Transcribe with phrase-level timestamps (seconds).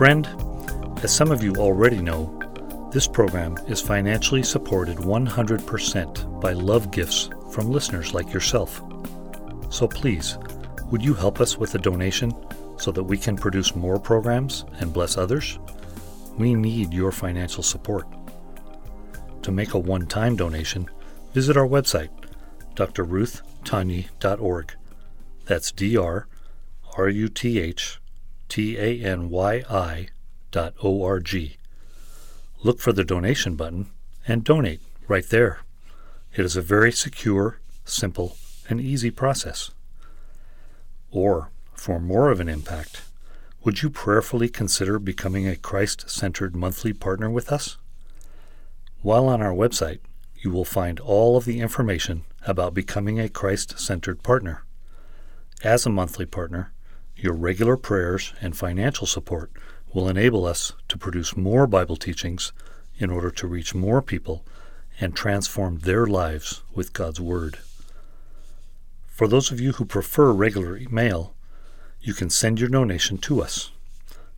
[0.00, 0.24] Friend,
[1.02, 2.34] as some of you already know,
[2.90, 8.82] this program is financially supported 100% by love gifts from listeners like yourself.
[9.68, 10.38] So please,
[10.86, 12.32] would you help us with a donation
[12.78, 15.58] so that we can produce more programs and bless others?
[16.38, 18.08] We need your financial support.
[19.42, 20.88] To make a one time donation,
[21.34, 22.08] visit our website,
[22.74, 24.76] drruthtanyi.org.
[25.44, 26.26] That's D R
[26.96, 28.00] R U T H
[28.48, 30.08] T A N Y I
[30.50, 31.56] dot O R G.
[32.62, 33.90] Look for the donation button
[34.26, 35.60] and donate right there.
[36.34, 38.36] It is a very secure, simple,
[38.68, 39.70] and easy process.
[41.10, 43.02] Or, for more of an impact,
[43.64, 47.78] would you prayerfully consider becoming a Christ centered monthly partner with us?
[49.02, 50.00] While on our website,
[50.36, 54.64] you will find all of the information about becoming a Christ centered partner.
[55.62, 56.72] As a monthly partner,
[57.22, 59.50] your regular prayers and financial support
[59.92, 62.52] will enable us to produce more Bible teachings
[62.98, 64.44] in order to reach more people
[65.00, 67.58] and transform their lives with God's Word.
[69.06, 71.34] For those of you who prefer regular mail,
[72.00, 73.70] you can send your donation to us.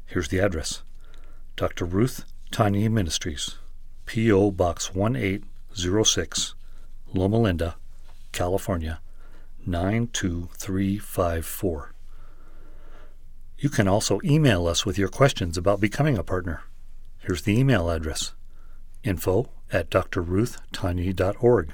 [0.06, 0.82] Here's the address
[1.56, 1.84] Dr.
[1.84, 3.58] Ruth Tanyi Ministries,
[4.06, 4.50] P.O.
[4.50, 6.54] Box 1806,
[7.14, 7.76] Loma Linda,
[8.32, 9.00] California
[9.66, 11.91] 92354.
[13.62, 16.64] You can also email us with your questions about becoming a partner.
[17.20, 18.34] Here's the email address
[19.04, 21.72] info at drruthtanyi.org.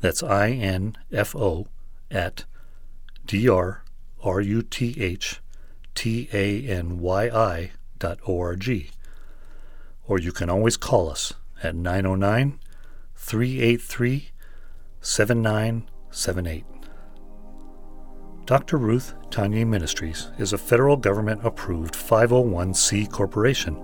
[0.00, 1.68] That's I N F O
[2.10, 2.44] at
[3.24, 3.84] D R
[4.20, 5.40] R U T H
[5.94, 7.70] T A N Y I
[8.00, 8.90] dot O R G.
[10.08, 12.58] Or you can always call us at 909
[13.14, 14.30] 383
[15.00, 16.71] 7978.
[18.44, 18.76] Dr.
[18.76, 23.74] Ruth Tanyi Ministries is a federal government approved 501c corporation,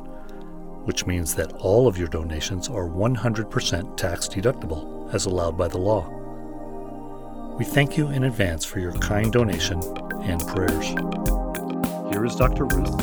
[0.84, 5.79] which means that all of your donations are 100% tax deductible as allowed by the
[5.79, 6.08] law.
[7.57, 9.80] We thank you in advance for your kind donation
[10.23, 10.89] and prayers.
[12.11, 12.64] Here is Dr.
[12.64, 13.01] Ruth.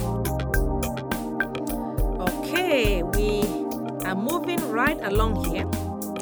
[2.29, 3.43] Okay, we
[4.05, 5.69] are moving right along here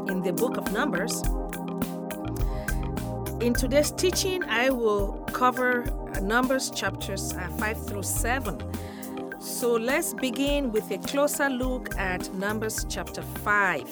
[0.08, 1.24] in the book of Numbers.
[3.44, 5.84] In today's teaching, I will cover
[6.22, 8.58] Numbers chapters uh, 5 through 7.
[9.42, 13.86] So let's begin with a closer look at Numbers chapter 5.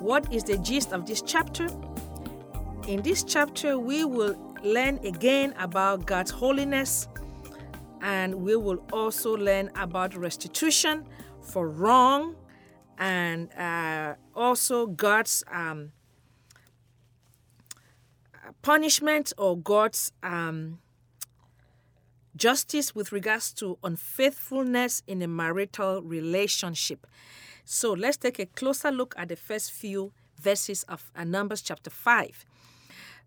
[0.00, 1.68] What is the gist of this chapter?
[2.88, 7.06] In this chapter, we will learn again about God's holiness
[8.00, 11.06] and we will also learn about restitution
[11.42, 12.34] for wrong
[12.98, 15.92] and uh, also God's um,
[18.68, 20.78] punishment or God's um,
[22.36, 27.06] justice with regards to unfaithfulness in a marital relationship.
[27.64, 31.88] So let's take a closer look at the first few verses of uh, Numbers chapter
[31.88, 32.44] 5.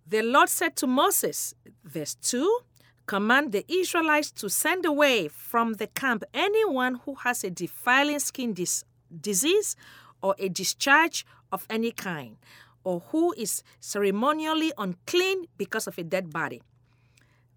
[0.06, 2.60] The Lord said to Moses, verse 2
[3.08, 8.54] Command the Israelites to send away from the camp anyone who has a defiling skin
[8.54, 8.84] dis-
[9.20, 9.76] disease
[10.22, 12.38] or a discharge of any kind,
[12.84, 16.62] or who is ceremonially unclean because of a dead body.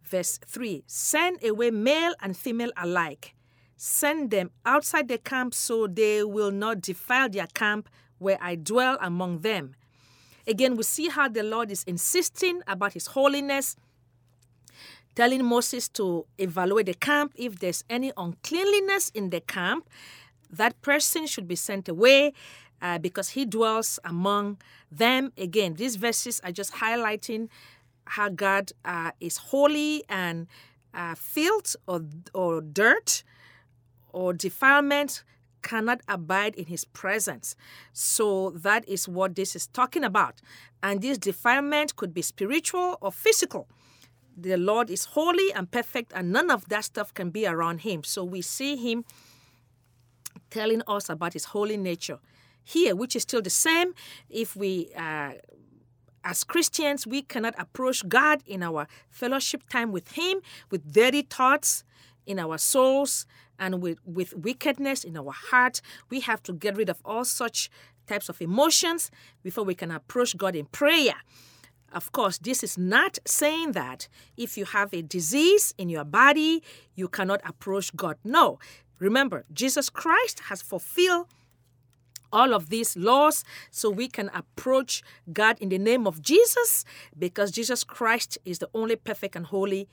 [0.03, 3.35] Verse 3 Send away male and female alike.
[3.77, 8.97] Send them outside the camp so they will not defile their camp where I dwell
[9.01, 9.75] among them.
[10.47, 13.77] Again, we see how the Lord is insisting about his holiness,
[15.15, 17.33] telling Moses to evaluate the camp.
[17.35, 19.89] If there's any uncleanliness in the camp,
[20.51, 22.33] that person should be sent away
[22.85, 24.59] uh, because he dwells among
[24.93, 25.33] them.
[25.39, 27.49] Again, these verses are just highlighting
[28.05, 30.47] how God uh, is holy and
[30.93, 32.03] uh, filth or,
[32.35, 33.25] or dirt
[34.13, 35.25] or defilement
[35.63, 37.57] cannot abide in his presence.
[37.95, 40.43] So that is what this is talking about.
[40.83, 43.67] And this defilement could be spiritual or physical.
[44.37, 48.05] The Lord is holy and perfect, and none of that stuff can be around him.
[48.05, 49.07] So we see him
[50.51, 52.19] telling us about his holy nature
[52.65, 53.95] here, which is still the same.
[54.29, 55.33] If we, uh,
[56.25, 60.41] as Christians, we cannot approach God in our fellowship time with Him
[60.71, 61.85] with dirty thoughts
[62.27, 63.27] in our souls
[63.59, 65.81] and with, with wickedness in our heart.
[66.11, 67.71] We have to get rid of all such
[68.07, 69.11] types of emotions
[69.43, 71.15] before we can approach God in prayer.
[71.93, 76.63] Of course, this is not saying that if you have a disease in your body,
[76.97, 78.17] you cannot approach God.
[78.25, 78.59] No.
[78.99, 81.29] Remember, Jesus Christ has fulfilled
[82.35, 85.03] all of these laws so we can approach
[85.33, 86.85] God in the name of Jesus
[87.17, 89.89] because Jesus Christ is the only perfect and holy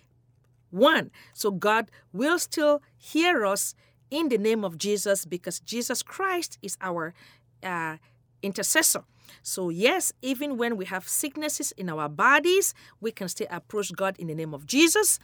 [0.72, 1.12] 1.
[1.34, 3.76] So God will still hear us
[4.10, 7.14] in the name of Jesus because Jesus Christ is our
[7.64, 7.98] uh,
[8.42, 9.04] intercessor.
[9.44, 14.16] So, yes, even when we have sicknesses in our bodies, we can still approach God
[14.20, 15.20] in the name of Jesus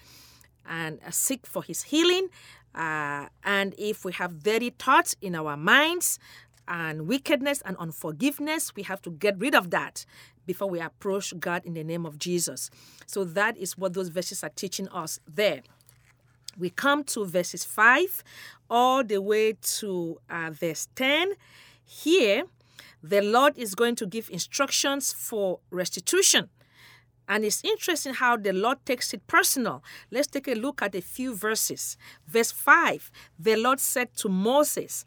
[0.65, 2.29] and uh, seek for his healing.
[2.73, 6.19] Uh, and if we have dirty thoughts in our minds
[6.67, 10.05] and wickedness and unforgiveness, we have to get rid of that
[10.45, 12.69] before we approach God in the name of Jesus.
[13.05, 15.61] So that is what those verses are teaching us there.
[16.57, 18.23] We come to verses 5
[18.69, 21.33] all the way to uh, verse 10.
[21.83, 22.43] Here,
[23.03, 26.49] the Lord is going to give instructions for restitution.
[27.29, 29.83] And it's interesting how the Lord takes it personal.
[30.11, 31.97] Let's take a look at a few verses.
[32.25, 35.05] Verse 5 The Lord said to Moses,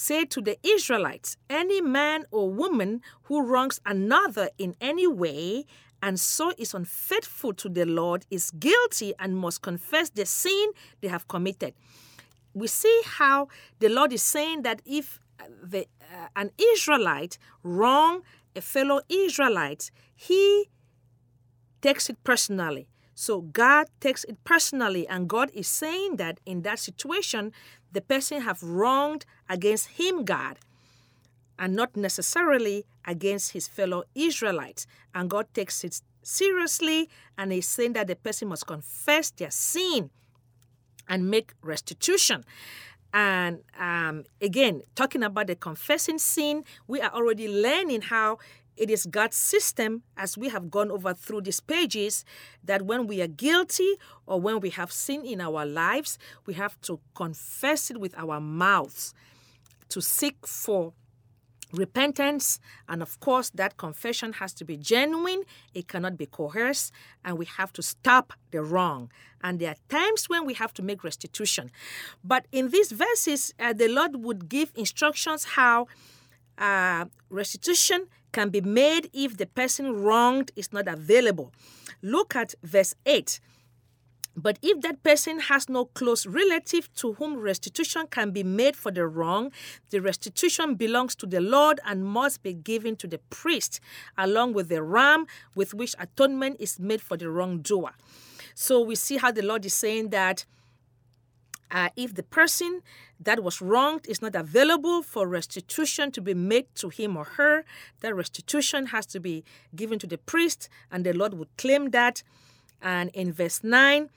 [0.00, 5.64] Say to the Israelites, any man or woman who wrongs another in any way
[6.00, 11.08] and so is unfaithful to the Lord is guilty and must confess the sin they
[11.08, 11.74] have committed.
[12.54, 13.48] We see how
[13.80, 15.18] the Lord is saying that if
[15.60, 18.22] the, uh, an Israelite wrong
[18.54, 20.68] a fellow Israelite, he
[21.82, 22.86] takes it personally.
[23.18, 27.50] So God takes it personally, and God is saying that in that situation,
[27.90, 30.60] the person have wronged against him, God,
[31.58, 34.86] and not necessarily against his fellow Israelites.
[35.16, 40.10] And God takes it seriously, and is saying that the person must confess their sin
[41.08, 42.44] and make restitution.
[43.12, 48.38] And um, again, talking about the confessing sin, we are already learning how
[48.78, 52.24] it is God's system, as we have gone over through these pages,
[52.64, 53.94] that when we are guilty
[54.26, 58.40] or when we have sin in our lives, we have to confess it with our
[58.40, 59.14] mouths
[59.88, 60.92] to seek for
[61.72, 62.60] repentance.
[62.88, 65.42] And of course, that confession has to be genuine,
[65.74, 66.92] it cannot be coerced,
[67.24, 69.10] and we have to stop the wrong.
[69.42, 71.70] And there are times when we have to make restitution.
[72.24, 75.86] But in these verses, uh, the Lord would give instructions how
[76.56, 81.52] uh, restitution can be made if the person wronged is not available.
[82.02, 83.40] Look at verse 8.
[84.40, 88.92] But if that person has no close relative to whom restitution can be made for
[88.92, 89.50] the wrong,
[89.90, 93.80] the restitution belongs to the Lord and must be given to the priest,
[94.16, 95.26] along with the ram
[95.56, 97.94] with which atonement is made for the wrongdoer.
[98.54, 100.44] So we see how the Lord is saying that
[101.70, 102.82] uh, if the person
[103.20, 107.64] that was wronged is not available for restitution to be made to him or her,
[108.00, 109.44] that restitution has to be
[109.74, 112.22] given to the priest, and the Lord would claim that.
[112.80, 114.08] And in verse 9,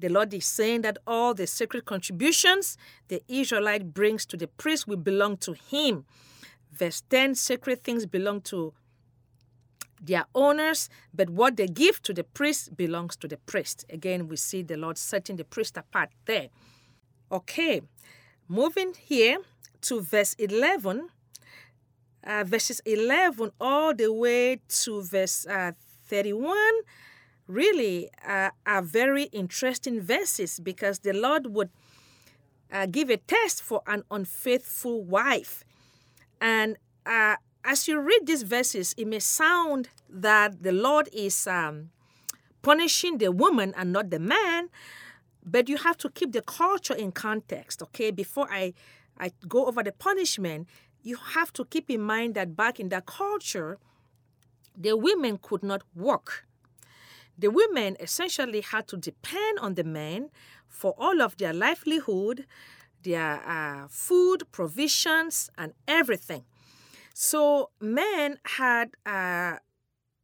[0.00, 2.76] the Lord is saying that all the sacred contributions
[3.08, 6.04] the Israelite brings to the priest will belong to him.
[6.72, 8.74] Verse 10 sacred things belong to
[10.00, 13.84] their owners, but what they give to the priest belongs to the priest.
[13.90, 16.48] Again, we see the Lord setting the priest apart there.
[17.30, 17.82] Okay,
[18.48, 19.38] moving here
[19.82, 21.10] to verse 11,
[22.24, 25.72] uh, verses 11 all the way to verse uh,
[26.06, 26.56] 31
[27.46, 31.68] really uh, are very interesting verses because the Lord would
[32.72, 35.64] uh, give a test for an unfaithful wife.
[36.40, 41.90] And uh, as you read these verses, it may sound that the Lord is um,
[42.62, 44.70] punishing the woman and not the man,
[45.44, 48.10] but you have to keep the culture in context, okay?
[48.10, 48.74] Before I,
[49.18, 50.68] I go over the punishment,
[51.02, 53.78] you have to keep in mind that back in that culture,
[54.76, 56.46] the women could not work.
[57.36, 60.30] The women essentially had to depend on the men
[60.66, 62.46] for all of their livelihood,
[63.02, 66.44] their uh, food, provisions, and everything.
[67.14, 69.56] So men had uh,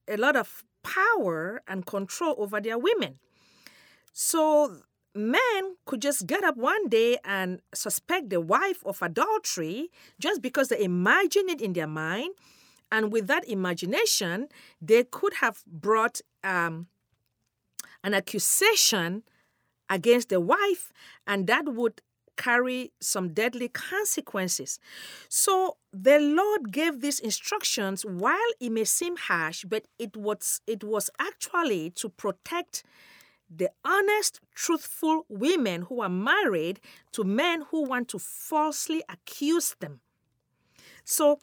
[0.09, 3.19] a lot of power and control over their women.
[4.13, 4.81] So
[5.15, 10.69] men could just get up one day and suspect the wife of adultery just because
[10.69, 12.35] they imagine it in their mind.
[12.91, 14.49] And with that imagination,
[14.81, 16.89] they could have brought um,
[18.03, 19.23] an accusation
[19.89, 20.93] against the wife,
[21.27, 22.01] and that would
[22.37, 24.79] carry some deadly consequences.
[25.29, 30.83] So the Lord gave these instructions while it may seem harsh, but it was it
[30.83, 32.83] was actually to protect
[33.57, 36.81] the honest, truthful women who are married
[37.13, 40.01] to men who want to falsely accuse them.
[41.05, 41.39] So,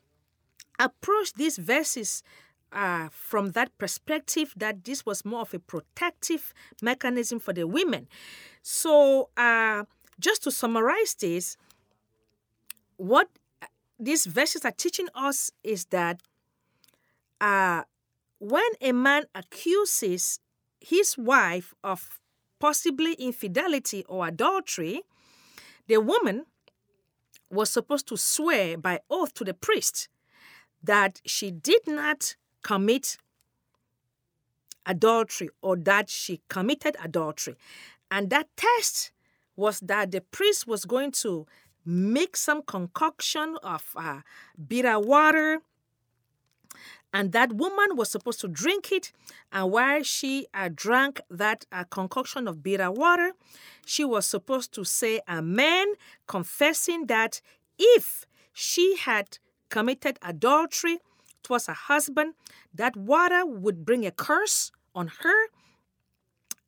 [0.79, 2.23] approach these verses
[2.71, 8.07] uh, from that perspective that this was more of a protective mechanism for the women.
[8.61, 9.83] So, uh,
[10.19, 11.57] just to summarize this,
[12.97, 13.27] what
[13.99, 16.21] these verses are teaching us is that
[17.39, 17.83] uh,
[18.39, 20.39] when a man accuses
[20.81, 22.19] his wife of
[22.59, 25.01] possibly infidelity or adultery,
[25.87, 26.45] the woman
[27.49, 30.09] was supposed to swear by oath to the priest
[30.83, 33.17] that she did not commit
[34.85, 37.55] adultery or that she committed adultery.
[38.09, 39.11] And that test
[39.55, 41.45] was that the priest was going to
[41.85, 44.21] make some concoction of uh,
[44.67, 45.61] bitter water
[47.13, 49.11] and that woman was supposed to drink it.
[49.51, 53.33] And while she uh, drank that uh, concoction of bitter water
[53.85, 55.93] she was supposed to say amen
[56.27, 57.41] confessing that
[57.77, 59.39] if she had
[59.69, 60.99] committed adultery
[61.43, 62.33] towards her husband
[62.73, 65.47] that water would bring a curse on her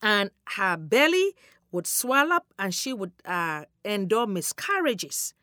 [0.01, 1.33] and her belly
[1.71, 5.33] would swell up and she would uh, endure miscarriages.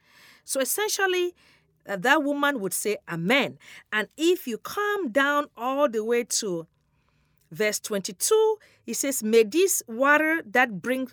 [0.45, 1.35] So essentially
[1.89, 3.59] Uh, that woman would say amen.
[3.93, 6.67] And if you come down all the way to
[7.51, 11.09] verse 22, he says, May this water that bring,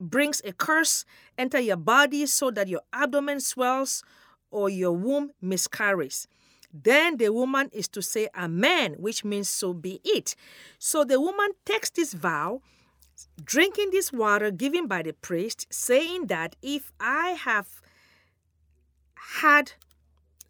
[0.00, 1.04] brings a curse
[1.36, 4.02] enter your body so that your abdomen swells
[4.50, 6.28] or your womb miscarries.
[6.72, 10.34] Then the woman is to say amen, which means so be it.
[10.78, 12.60] So the woman takes this vow,
[13.42, 17.80] drinking this water given by the priest, saying that if I have
[19.38, 19.72] had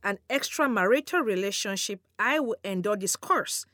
[0.06, 3.66] an extramarital relationship, I will endure this curse.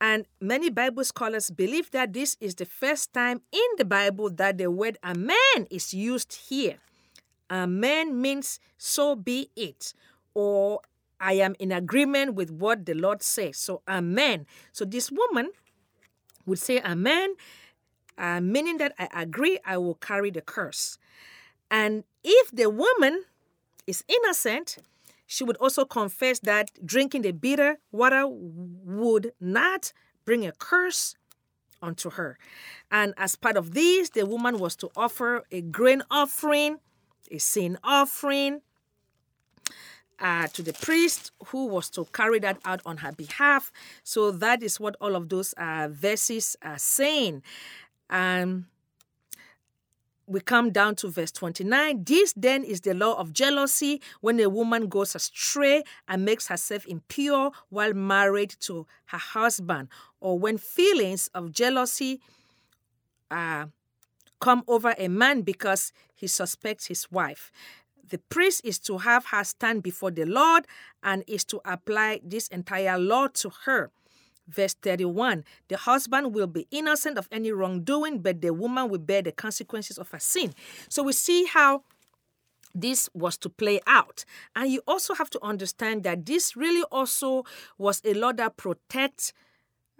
[0.00, 4.58] And many Bible scholars believe that this is the first time in the Bible that
[4.58, 6.76] the word amen is used here.
[7.50, 9.94] Amen means so be it,
[10.34, 10.80] or
[11.18, 13.56] I am in agreement with what the Lord says.
[13.56, 14.46] So, amen.
[14.72, 15.50] So, this woman
[16.46, 17.36] would say amen,
[18.18, 20.98] uh, meaning that I agree I will carry the curse.
[21.70, 23.24] And if the woman
[23.86, 24.78] is innocent,
[25.32, 29.94] she would also confess that drinking the bitter water would not
[30.26, 31.14] bring a curse
[31.80, 32.36] onto her.
[32.90, 36.80] And as part of this, the woman was to offer a grain offering,
[37.30, 38.60] a sin offering
[40.20, 43.72] uh, to the priest who was to carry that out on her behalf.
[44.04, 47.42] So that is what all of those uh, verses are saying.
[48.10, 48.66] Um,
[50.32, 52.04] we come down to verse 29.
[52.04, 56.86] This then is the law of jealousy when a woman goes astray and makes herself
[56.86, 59.88] impure while married to her husband,
[60.20, 62.20] or when feelings of jealousy
[63.30, 63.66] uh,
[64.40, 67.52] come over a man because he suspects his wife.
[68.08, 70.66] The priest is to have her stand before the Lord
[71.02, 73.90] and is to apply this entire law to her.
[74.54, 79.22] Verse 31 The husband will be innocent of any wrongdoing, but the woman will bear
[79.22, 80.52] the consequences of her sin.
[80.88, 81.82] So we see how
[82.74, 84.24] this was to play out.
[84.56, 87.44] And you also have to understand that this really also
[87.78, 89.32] was a law that protects,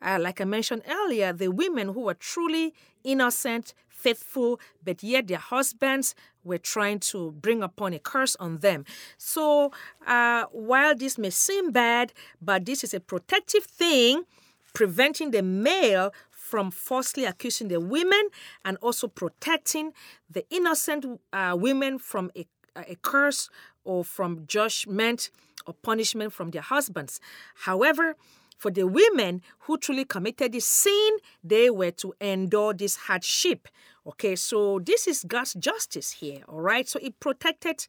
[0.01, 5.39] uh, like I mentioned earlier, the women who were truly innocent, faithful, but yet their
[5.39, 8.85] husbands were trying to bring upon a curse on them.
[9.17, 9.71] So
[10.07, 14.25] uh, while this may seem bad, but this is a protective thing,
[14.73, 18.29] preventing the male from falsely accusing the women
[18.65, 19.93] and also protecting
[20.31, 23.49] the innocent uh, women from a, a curse
[23.85, 25.31] or from judgment
[25.67, 27.21] or punishment from their husbands.
[27.55, 28.17] However,
[28.59, 33.69] for the women who truly committed this sin, they were to endure this hardship.
[34.07, 36.89] Okay, so this is God's justice here, all right?
[36.89, 37.87] So it protected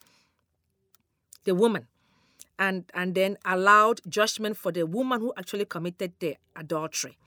[1.43, 1.87] the woman
[2.67, 7.17] and, and then allowed judgment for the woman who actually committed the adultery.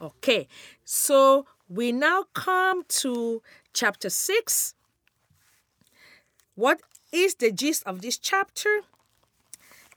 [0.00, 0.46] Okay,
[0.84, 3.42] so we now come to
[3.72, 4.74] chapter 6.
[6.54, 6.80] What
[7.12, 8.82] is the gist of this chapter?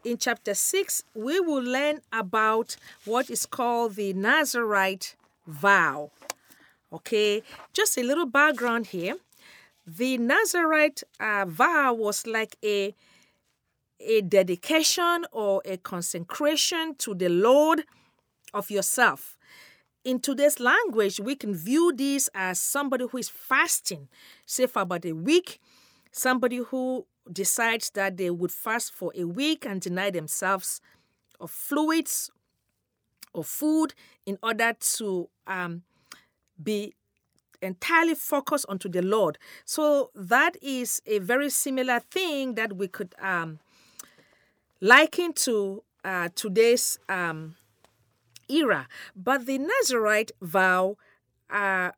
[0.03, 6.11] in chapter 6, we will learn about what is called the Nazarite vow.
[6.91, 9.15] Okay, just a little background here.
[9.85, 12.95] The Nazarite uh, vow was like a,
[14.05, 17.83] a dedication or a consecration to the Lord
[18.53, 19.37] of yourself.
[20.03, 24.07] In today's language, we can view this as somebody who is fasting,
[24.45, 25.59] say for about a week,
[26.11, 30.81] somebody who decides that they would fast for a week and deny themselves
[31.39, 32.31] of fluids
[33.33, 33.93] or food
[34.25, 35.83] in order to um,
[36.61, 36.93] be
[37.61, 39.37] entirely focused onto the Lord.
[39.65, 43.59] So that is a very similar thing that we could um,
[44.81, 47.55] liken to uh, today's um,
[48.49, 48.87] era.
[49.15, 50.97] But the Nazarite vow
[51.49, 51.91] uh,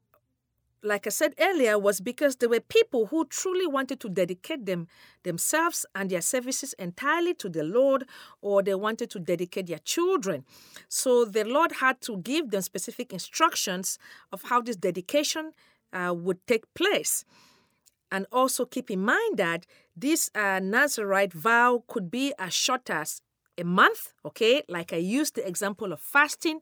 [0.84, 4.88] like I said earlier, was because there were people who truly wanted to dedicate them
[5.24, 8.06] themselves and their services entirely to the Lord,
[8.42, 10.44] or they wanted to dedicate their children.
[10.90, 13.98] So the Lord had to give them specific instructions
[14.32, 15.52] of how this dedication
[15.94, 17.24] uh, would take place.
[18.12, 23.22] And also keep in mind that this uh, Nazarite vow could be as short as
[23.58, 24.64] a month, okay?
[24.68, 26.60] Like I used the example of fasting,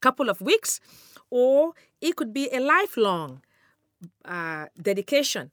[0.00, 0.80] couple of weeks,
[1.30, 3.42] or it could be a lifelong
[4.24, 5.52] uh, dedication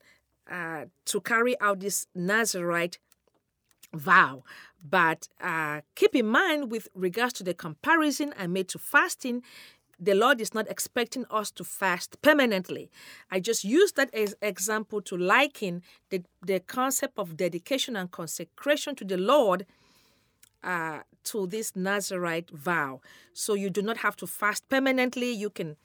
[0.49, 2.97] uh, to carry out this Nazarite
[3.93, 4.43] vow.
[4.83, 9.43] But uh, keep in mind, with regards to the comparison I made to fasting,
[10.01, 12.89] the Lord is not expecting us to fast permanently.
[13.29, 18.95] I just use that as example to liken the, the concept of dedication and consecration
[18.95, 19.67] to the Lord
[20.63, 22.99] uh, to this Nazarite vow.
[23.33, 25.31] So you do not have to fast permanently.
[25.31, 25.75] You can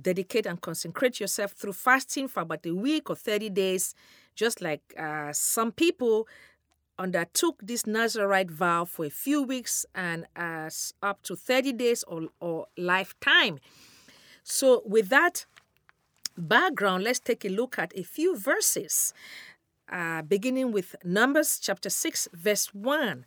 [0.00, 3.94] dedicate and consecrate yourself through fasting for about a week or 30 days,
[4.34, 6.26] just like uh, some people
[6.98, 12.28] undertook this Nazarite vow for a few weeks and as up to 30 days or,
[12.40, 13.58] or lifetime.
[14.42, 15.46] So, with that
[16.36, 19.14] background, let's take a look at a few verses,
[19.90, 23.24] uh, beginning with Numbers chapter 6, verse 1.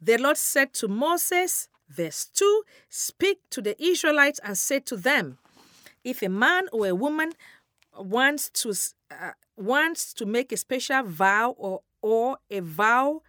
[0.00, 5.38] The Lord said to Moses, verse 2 Speak to the Israelites and say to them,
[6.04, 7.32] If a man or a woman
[7.96, 8.74] wants to
[9.10, 13.22] uh, wants to make a special vow or or a vow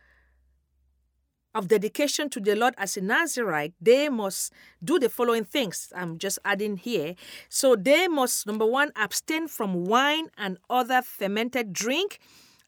[1.55, 4.51] of dedication to the Lord as a Nazarite, they must
[4.83, 5.93] do the following things.
[5.95, 7.15] I'm just adding here.
[7.47, 12.19] So they must, number one, abstain from wine and other fermented drink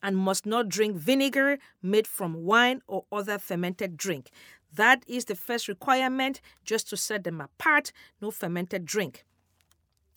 [0.04, 4.30] and must not drink vinegar made from wine or other fermented drink.
[4.72, 9.26] That is the first requirement just to set them apart no fermented drink.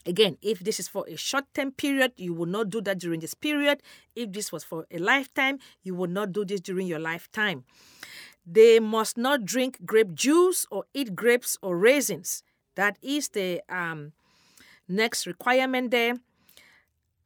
[0.07, 3.21] Again, if this is for a short term period, you will not do that during
[3.21, 3.83] this period.
[4.15, 7.65] If this was for a lifetime, you will not do this during your lifetime.
[8.47, 12.43] They must not drink grape juice or eat grapes or raisins.
[12.77, 14.13] That is the um,
[14.89, 16.15] next requirement there.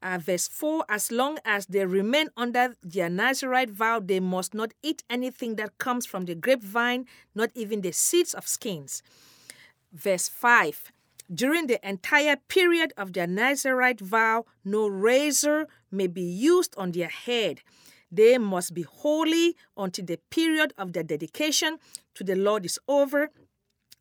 [0.03, 4.73] Uh, verse 4 As long as they remain under their Nazarite vow, they must not
[4.83, 7.07] eat anything that comes from the grapevine,
[7.37, 9.03] not even the seeds of skins.
[9.93, 10.91] Verse 5
[11.33, 17.09] during the entire period of their Nazarite vow, no razor may be used on their
[17.09, 17.61] head.
[18.11, 21.79] They must be holy until the period of their dedication
[22.15, 23.31] to the Lord is over.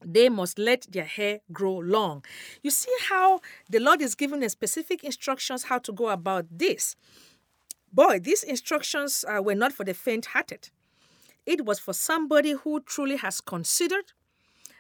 [0.04, 2.26] They must let their hair grow long.
[2.62, 6.96] You see how the Lord is giving specific instructions how to go about this.
[7.94, 10.70] Boy, these instructions uh, were not for the faint hearted.
[11.46, 14.14] It was for somebody who truly has considered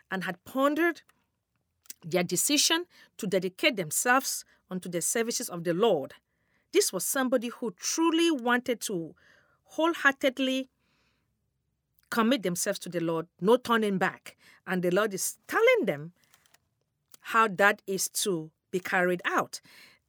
[0.09, 1.01] and had pondered
[2.05, 2.85] their decision
[3.17, 6.13] to dedicate themselves unto the services of the Lord.
[6.73, 9.13] This was somebody who truly wanted to
[9.65, 10.69] wholeheartedly
[12.09, 14.37] commit themselves to the Lord, no turning back.
[14.67, 16.13] And the Lord is telling them
[17.21, 19.61] how that is to be carried out.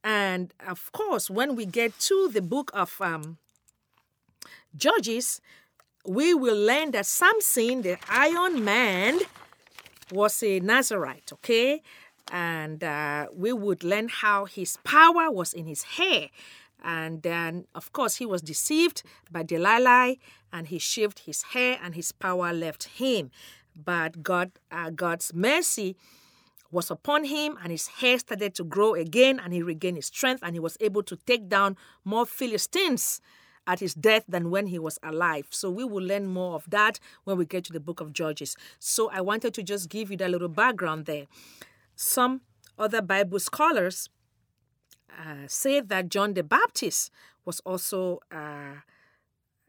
[0.03, 3.37] And of course, when we get to the book of um,
[4.75, 5.41] Judges,
[6.05, 9.19] we will learn that Samson, the Iron Man,
[10.11, 11.81] was a Nazarite, okay?
[12.31, 16.29] And uh, we would learn how his power was in his hair.
[16.83, 20.15] And then, of course, he was deceived by Delilah
[20.51, 23.31] and he shaved his hair and his power left him.
[23.75, 25.95] But God, uh, God's mercy
[26.71, 30.41] was upon him and his hair started to grow again and he regained his strength
[30.43, 33.21] and he was able to take down more Philistines
[33.65, 35.47] at his death than when he was alive.
[35.49, 38.55] So we will learn more of that when we get to the book of Judges.
[38.79, 41.27] So I wanted to just give you that little background there.
[41.95, 42.41] Some
[42.77, 44.09] other Bible scholars
[45.09, 47.11] uh, say that John the Baptist
[47.45, 48.81] was also uh,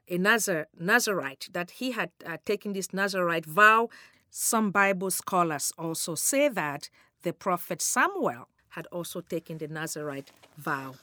[0.09, 3.89] a Nazar- Nazarite, that he had uh, taken this Nazarite vow.
[4.31, 6.91] Some Bible scholars also say that
[7.23, 10.95] the prophet Samuel had also taken the Nazarite vow.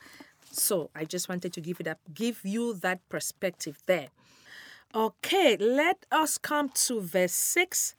[0.52, 4.10] So I just wanted to give it up, give you that perspective there.
[4.94, 7.96] Okay, let us come to verse 6.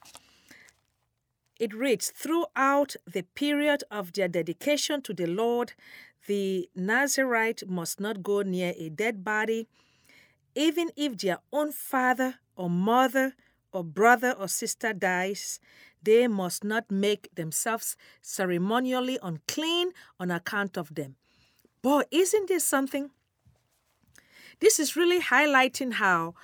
[1.59, 5.73] It reads Throughout the period of their dedication to the Lord,
[6.27, 9.67] the Nazarite must not go near a dead body,
[10.55, 13.35] even if their own father or mother
[13.73, 15.59] or brother or sister dies.
[16.03, 21.17] They must not make themselves ceremonially unclean on account of them.
[21.83, 23.11] Boy, isn't this something?
[24.61, 26.35] This is really highlighting how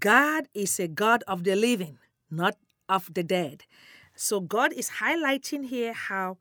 [0.00, 1.98] God is a God of the living,
[2.30, 2.56] not
[2.88, 3.64] of the dead.
[4.14, 6.38] So God is highlighting here how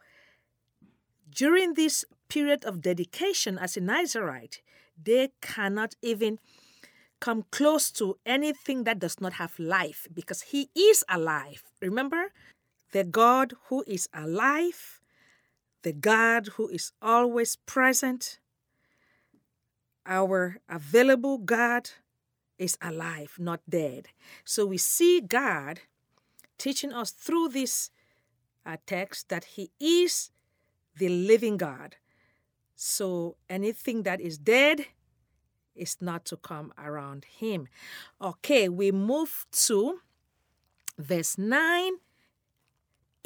[1.30, 4.62] during this period of dedication as a Nazarite,
[5.02, 6.40] they cannot even
[7.20, 11.64] come close to anything that does not have life because He is alive.
[11.82, 12.32] Remember,
[12.94, 15.02] the God who is alive
[15.86, 18.40] the God who is always present,
[20.04, 21.92] our available God
[22.58, 24.08] is alive, not dead.
[24.44, 25.82] So we see God
[26.58, 27.92] teaching us through this
[28.66, 30.32] uh, text that He is
[30.98, 31.98] the living God.
[32.76, 34.88] So anything that is dead
[35.76, 37.68] is not to come around Him.
[38.20, 40.00] Okay, we move to
[40.98, 41.92] verse 9.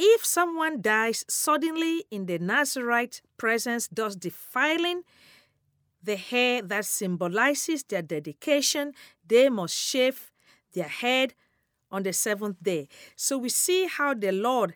[0.01, 5.01] If someone dies suddenly in the Nazarite presence, thus defiling
[6.01, 8.93] the hair that symbolizes their dedication,
[9.27, 10.31] they must shave
[10.71, 11.33] their head
[11.91, 12.87] on the seventh day.
[13.17, 14.75] So we see how the Lord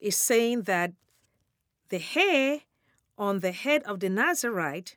[0.00, 0.90] is saying that
[1.90, 2.62] the hair
[3.16, 4.96] on the head of the Nazarite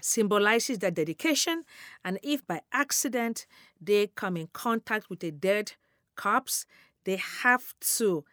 [0.00, 1.64] symbolizes their dedication,
[2.02, 3.46] and if by accident
[3.78, 5.72] they come in contact with a dead
[6.16, 6.64] corpse,
[7.04, 8.24] they have to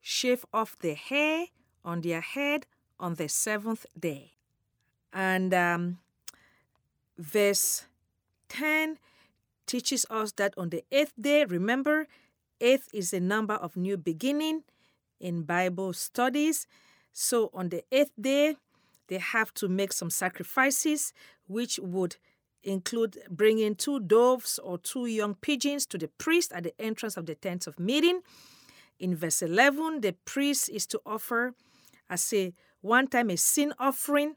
[0.00, 1.46] shave off the hair
[1.84, 2.66] on their head
[2.98, 4.32] on the seventh day.
[5.12, 5.98] And um,
[7.18, 7.86] verse
[8.48, 8.98] 10
[9.66, 12.06] teaches us that on the eighth day, remember,
[12.60, 14.64] eighth is a number of new beginning
[15.20, 16.66] in Bible studies.
[17.12, 18.56] So on the eighth day,
[19.08, 21.12] they have to make some sacrifices,
[21.46, 22.16] which would
[22.64, 27.26] include bringing two doves or two young pigeons to the priest at the entrance of
[27.26, 28.20] the tent of meeting.
[28.98, 31.54] In verse 11, the priest is to offer,
[32.08, 34.36] I say, one time a sin offering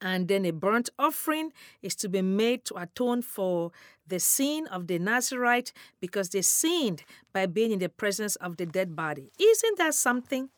[0.00, 3.72] and then a burnt offering is to be made to atone for
[4.06, 8.66] the sin of the Nazarite because they sinned by being in the presence of the
[8.66, 9.30] dead body.
[9.38, 10.50] Isn't that something?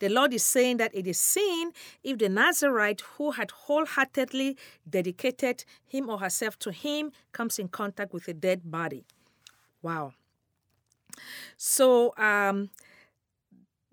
[0.00, 4.56] The Lord is saying that it is sin if the Nazarite who had wholeheartedly
[4.88, 9.04] dedicated him or herself to him comes in contact with a dead body.
[9.82, 10.14] Wow.
[11.56, 12.70] So, um,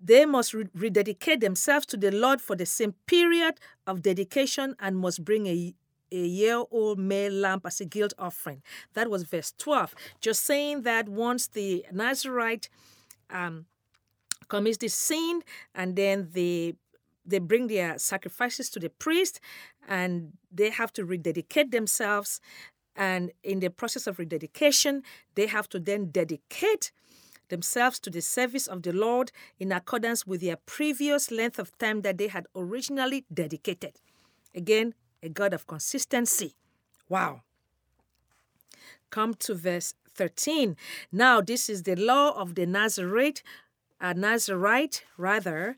[0.00, 4.96] they must re- rededicate themselves to the Lord for the same period of dedication and
[4.96, 5.74] must bring a,
[6.12, 8.62] a year old male lamb as a guilt offering.
[8.94, 9.94] That was verse 12.
[10.20, 12.68] Just saying that once the Nazarite
[13.30, 13.66] um,
[14.48, 15.42] commits the sin
[15.74, 16.74] and then they
[17.26, 19.38] they bring their sacrifices to the priest
[19.86, 22.40] and they have to rededicate themselves
[22.96, 25.02] and in the process of rededication
[25.34, 26.90] they have to then dedicate
[27.48, 32.02] themselves to the service of the Lord in accordance with their previous length of time
[32.02, 34.00] that they had originally dedicated.
[34.54, 36.54] Again, a God of consistency.
[37.08, 37.42] Wow.
[39.10, 40.76] Come to verse 13.
[41.12, 43.42] Now, this is the law of the Nazarite,
[44.00, 45.76] a Nazarite, rather,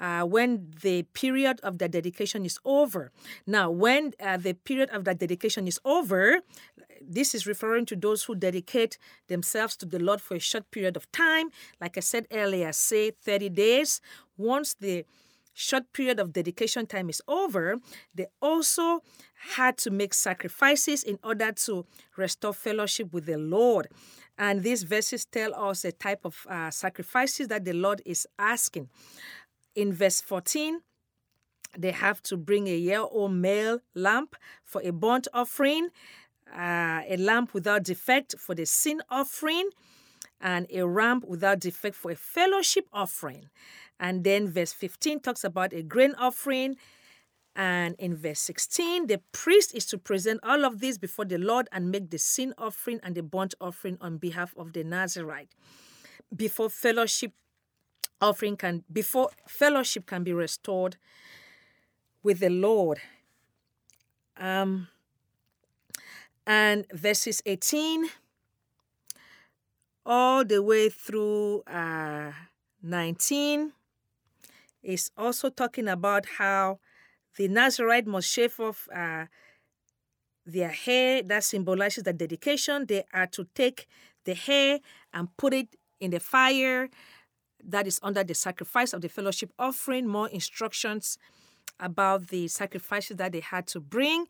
[0.00, 3.12] uh, when the period of the dedication is over.
[3.46, 6.40] Now, when uh, the period of the dedication is over,
[7.00, 10.96] this is referring to those who dedicate themselves to the Lord for a short period
[10.96, 11.50] of time.
[11.80, 14.00] Like I said earlier, say 30 days.
[14.36, 15.04] Once the
[15.52, 17.76] short period of dedication time is over,
[18.14, 19.00] they also
[19.56, 21.86] had to make sacrifices in order to
[22.16, 23.88] restore fellowship with the Lord.
[24.38, 28.88] And these verses tell us the type of uh, sacrifices that the Lord is asking.
[29.74, 30.80] In verse 14,
[31.78, 34.28] they have to bring a year old male lamb
[34.64, 35.88] for a burnt offering,
[36.52, 39.70] uh, a lamb without defect for the sin offering,
[40.40, 43.48] and a ram without defect for a fellowship offering.
[44.00, 46.76] And then verse 15 talks about a grain offering.
[47.54, 51.68] And in verse 16, the priest is to present all of this before the Lord
[51.70, 55.50] and make the sin offering and the burnt offering on behalf of the Nazarite.
[56.34, 57.32] Before fellowship
[58.22, 60.96] offering can before fellowship can be restored
[62.22, 63.00] with the Lord.
[64.36, 64.88] Um,
[66.46, 68.08] and verses 18
[70.06, 72.32] all the way through uh,
[72.82, 73.72] 19
[74.82, 76.78] is also talking about how
[77.36, 79.26] the Nazarite must shave off uh,
[80.46, 81.22] their hair.
[81.22, 82.86] That symbolizes the dedication.
[82.86, 83.86] They are to take
[84.24, 84.80] the hair
[85.12, 86.88] and put it in the fire
[87.62, 91.18] that is under the sacrifice of the fellowship offering, more instructions
[91.78, 94.26] about the sacrifices that they had to bring.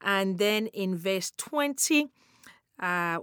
[0.00, 2.08] And then in verse 20,
[2.80, 3.18] uh,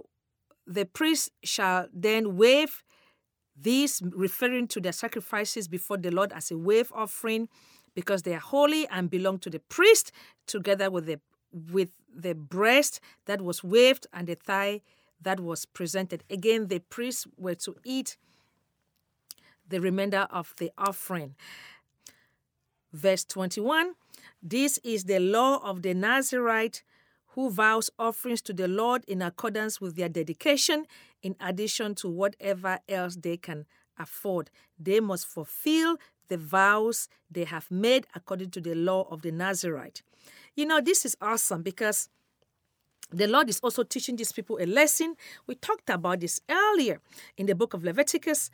[0.66, 2.82] the priest shall then wave
[3.62, 7.48] these, referring to their sacrifices before the Lord as a wave offering,
[7.94, 10.12] because they are holy and belong to the priest,
[10.46, 11.20] together with the
[11.70, 14.80] with the breast that was waved and the thigh
[15.20, 16.24] that was presented.
[16.30, 18.16] Again, the priests were to eat
[19.68, 21.34] the remainder of the offering.
[22.92, 23.94] Verse 21
[24.42, 26.82] This is the law of the Nazarite
[27.34, 30.86] who vows offerings to the Lord in accordance with their dedication,
[31.22, 33.66] in addition to whatever else they can
[33.98, 34.50] afford.
[34.78, 35.96] They must fulfill
[36.28, 40.02] the vows they have made according to the law of the Nazarite.
[40.54, 42.08] You know, this is awesome because
[43.10, 45.16] the Lord is also teaching these people a lesson.
[45.46, 47.00] We talked about this earlier
[47.36, 48.50] in the book of Leviticus.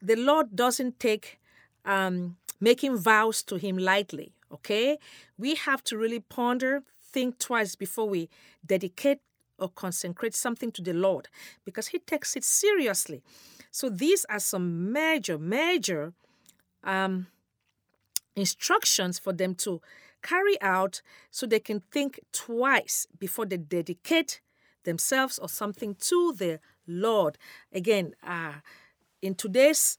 [0.00, 1.38] The Lord doesn't take
[1.84, 4.98] um, making vows to Him lightly, okay?
[5.36, 8.28] We have to really ponder, think twice before we
[8.64, 9.18] dedicate
[9.58, 11.28] or consecrate something to the Lord
[11.64, 13.22] because He takes it seriously.
[13.70, 16.12] So these are some major, major
[16.84, 17.26] um,
[18.36, 19.80] instructions for them to
[20.22, 24.40] carry out so they can think twice before they dedicate
[24.84, 27.38] themselves or something to the Lord.
[27.72, 28.54] Again, uh,
[29.20, 29.98] in today's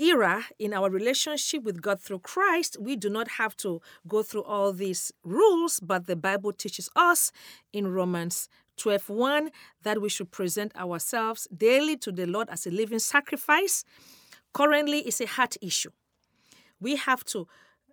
[0.00, 4.44] era, in our relationship with God through Christ, we do not have to go through
[4.44, 7.30] all these rules, but the Bible teaches us
[7.72, 9.50] in Romans 12:1
[9.82, 13.84] that we should present ourselves daily to the Lord as a living sacrifice.
[14.54, 15.90] Currently, it's a heart issue.
[16.80, 17.46] We have to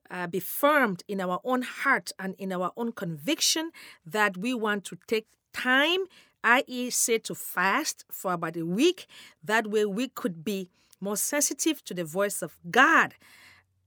[0.09, 3.71] uh, be firmed in our own heart and in our own conviction
[4.05, 6.05] that we want to take time,
[6.43, 9.07] i.e., say to fast for about a week.
[9.43, 13.15] That way, we could be more sensitive to the voice of God.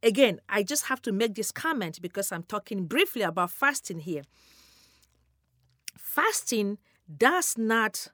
[0.03, 4.23] Again, I just have to make this comment because I'm talking briefly about fasting here.
[5.99, 6.79] Fasting
[7.19, 8.09] does not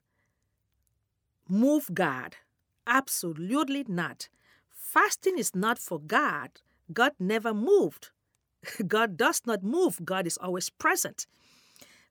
[1.49, 2.37] move God.
[2.87, 4.29] Absolutely not.
[4.71, 6.51] Fasting is not for God.
[6.93, 8.11] God never moved.
[8.87, 10.01] God does not move.
[10.05, 11.27] God is always present.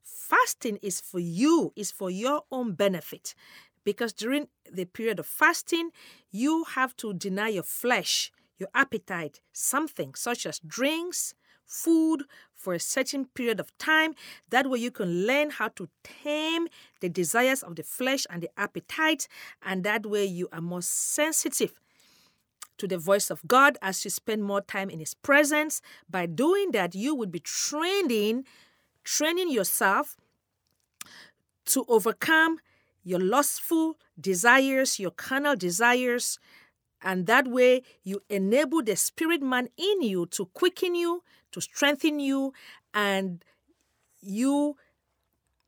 [0.04, 3.34] Fasting is for you, is for your own benefit.
[3.86, 5.92] Because during the period of fasting,
[6.32, 11.34] you have to deny your flesh, your appetite, something such as drinks,
[11.66, 14.16] food for a certain period of time.
[14.50, 16.68] That way, you can learn how to tame
[17.00, 19.28] the desires of the flesh and the appetite,
[19.64, 21.74] and that way, you are more sensitive
[22.78, 25.82] to the voice of God as you spend more time in His presence.
[26.10, 28.46] By doing that, you would be training,
[29.04, 30.18] training yourself
[31.68, 32.60] to overcome
[33.06, 36.40] your lustful desires, your carnal desires,
[37.02, 42.20] and that way you enable the spirit man in you to quicken you, to strengthen
[42.20, 42.52] you,
[42.94, 43.46] and
[44.22, 44.76] you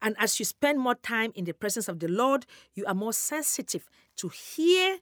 [0.01, 2.45] and as you spend more time in the presence of the Lord,
[2.75, 4.99] you are more sensitive to hear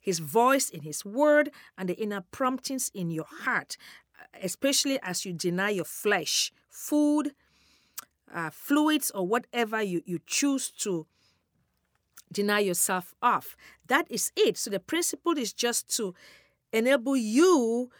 [0.00, 3.76] his voice in his word and the inner promptings in your heart,
[4.40, 7.32] especially as you deny your flesh, food,
[8.32, 11.06] uh, fluids, or whatever you, you choose to
[12.32, 13.56] deny yourself of.
[13.86, 14.56] That is it.
[14.56, 16.14] So the principle is just to
[16.72, 17.90] enable you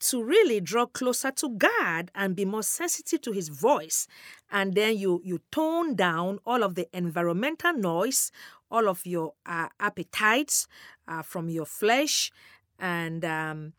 [0.00, 4.06] to really draw closer to God and be more sensitive to his voice.
[4.50, 8.30] And then you you tone down all of the environmental noise,
[8.70, 10.68] all of your uh, appetites
[11.08, 12.30] uh, from your flesh,
[12.78, 13.72] and um,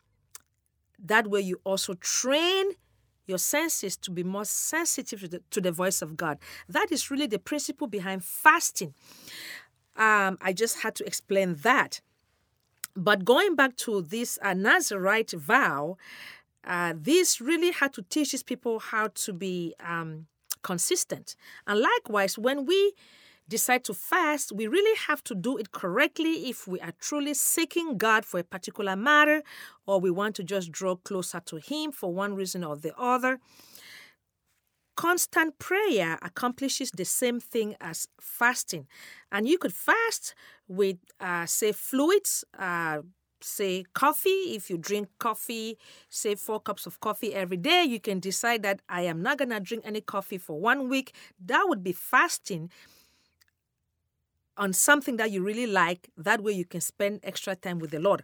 [0.98, 2.72] that way you also train
[3.26, 6.38] your senses to be more sensitive to the, to the voice of God.
[6.68, 8.94] That is really the principle behind fasting.
[9.96, 12.00] Um, I just had to explain that.
[12.96, 15.96] But going back to this uh, Nazarite vow,
[16.64, 20.26] uh, this really had to teach these people how to be um,
[20.62, 21.36] consistent.
[21.66, 22.92] And likewise, when we
[23.48, 27.98] decide to fast, we really have to do it correctly if we are truly seeking
[27.98, 29.42] God for a particular matter
[29.86, 33.40] or we want to just draw closer to Him for one reason or the other.
[35.00, 38.86] Constant prayer accomplishes the same thing as fasting.
[39.32, 40.34] And you could fast
[40.68, 42.98] with, uh, say, fluids, uh,
[43.40, 45.78] say coffee if you drink coffee
[46.10, 49.48] say four cups of coffee every day you can decide that i am not going
[49.48, 52.68] to drink any coffee for one week that would be fasting
[54.56, 56.10] on something that you really like.
[56.16, 58.22] That way you can spend extra time with the Lord.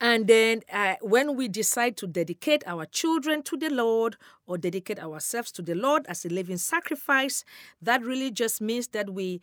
[0.00, 4.98] And then uh, when we decide to dedicate our children to the Lord or dedicate
[5.00, 7.44] ourselves to the Lord as a living sacrifice,
[7.82, 9.40] that really just means that we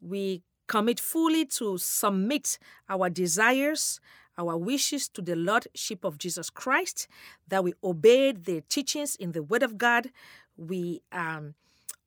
[0.00, 4.00] we commit fully to submit our desires,
[4.36, 7.08] our wishes to the Lordship of Jesus Christ,
[7.48, 10.10] that we obey the teachings in the Word of God.
[10.56, 11.54] We um,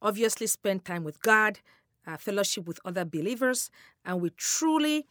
[0.01, 1.59] obviously spend time with God,
[2.07, 3.69] uh, fellowship with other believers,
[4.05, 5.05] and we truly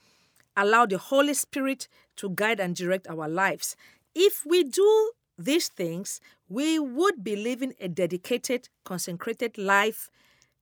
[0.61, 3.77] allow the Holy Spirit to guide and direct our lives.
[4.15, 10.11] If we do these things, we would be living a dedicated, consecrated life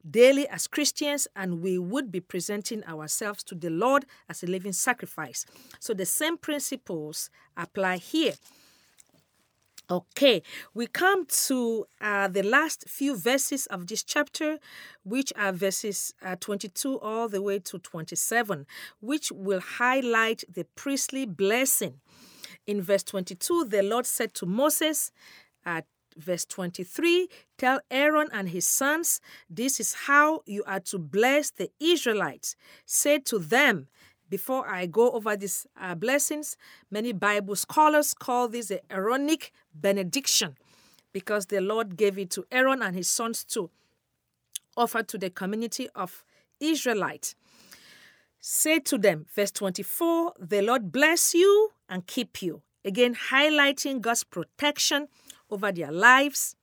[0.08, 4.72] daily as Christians, and we would be presenting ourselves to the Lord as a living
[4.72, 5.44] sacrifice.
[5.80, 8.34] So the same principles apply here.
[9.90, 10.42] Okay,
[10.74, 14.59] we come to uh, the last few verses of this chapter,
[15.03, 18.66] which are verses uh, 22 all the way to 27,
[19.01, 22.01] which will highlight the priestly blessing.
[22.66, 25.11] In verse 22, the Lord said to Moses,
[25.64, 25.87] at
[26.18, 31.70] verse 23, tell Aaron and his sons, this is how you are to bless the
[31.81, 32.57] Israelites.
[32.85, 33.88] Say to them,
[34.30, 36.56] before I go over these uh, blessings,
[36.90, 40.56] many Bible scholars call this the Aaronic benediction
[41.12, 43.70] because the Lord gave it to Aaron and his sons to
[44.76, 46.24] offer to the community of
[46.60, 47.34] Israelites.
[48.40, 52.62] Say to them, verse 24, the Lord bless you and keep you.
[52.84, 55.08] Again, highlighting God's protection
[55.50, 56.54] over their lives.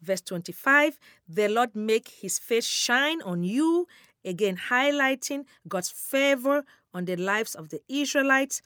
[0.00, 3.86] Verse 25, the Lord make his face shine on you.
[4.28, 6.62] Again, highlighting God's favor
[6.92, 8.60] on the lives of the Israelites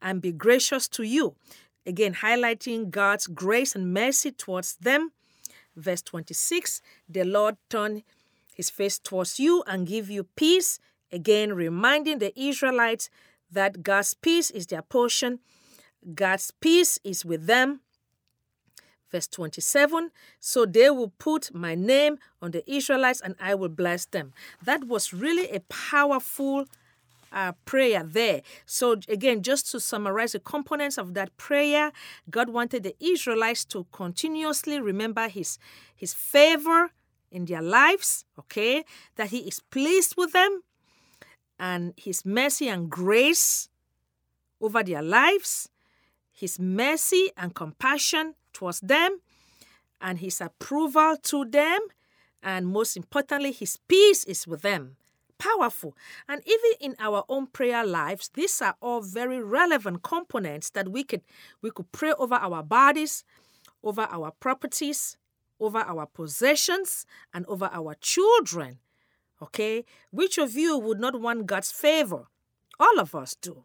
[0.00, 1.34] and be gracious to you.
[1.84, 5.10] Again, highlighting God's grace and mercy towards them.
[5.74, 8.04] Verse 26, the Lord turn
[8.54, 10.78] his face towards you and give you peace.
[11.10, 13.10] Again, reminding the Israelites
[13.50, 15.40] that God's peace is their portion,
[16.14, 17.80] God's peace is with them.
[19.12, 24.06] Verse 27 So they will put my name on the Israelites and I will bless
[24.06, 24.32] them.
[24.64, 26.66] That was really a powerful
[27.30, 28.42] uh, prayer there.
[28.66, 31.92] So, again, just to summarize the components of that prayer,
[32.30, 35.58] God wanted the Israelites to continuously remember His,
[35.94, 36.90] his favor
[37.30, 38.84] in their lives, okay,
[39.16, 40.62] that He is pleased with them,
[41.58, 43.68] and His mercy and grace
[44.60, 45.68] over their lives,
[46.32, 49.18] His mercy and compassion towards them,
[50.00, 51.80] and His approval to them,
[52.44, 54.96] and most importantly, His peace is with them.
[55.36, 55.96] Powerful.
[56.28, 61.02] And even in our own prayer lives, these are all very relevant components that we
[61.02, 61.22] could
[61.60, 63.24] we could pray over our bodies,
[63.82, 65.16] over our properties,
[65.58, 68.78] over our possessions, and over our children.
[69.42, 69.84] Okay?
[70.12, 72.26] Which of you would not want God's favor?
[72.78, 73.64] All of us do.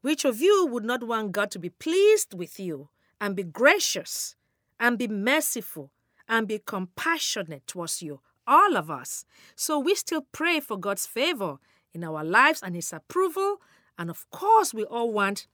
[0.00, 2.88] Which of you would not want God to be pleased with you
[3.20, 4.36] and be gracious
[4.78, 5.90] and be merciful
[6.28, 8.20] and be compassionate towards you?
[8.46, 9.24] All of us.
[9.54, 11.58] So we still pray for God's favor
[11.92, 13.60] in our lives and His approval.
[13.98, 15.46] And of course, we all want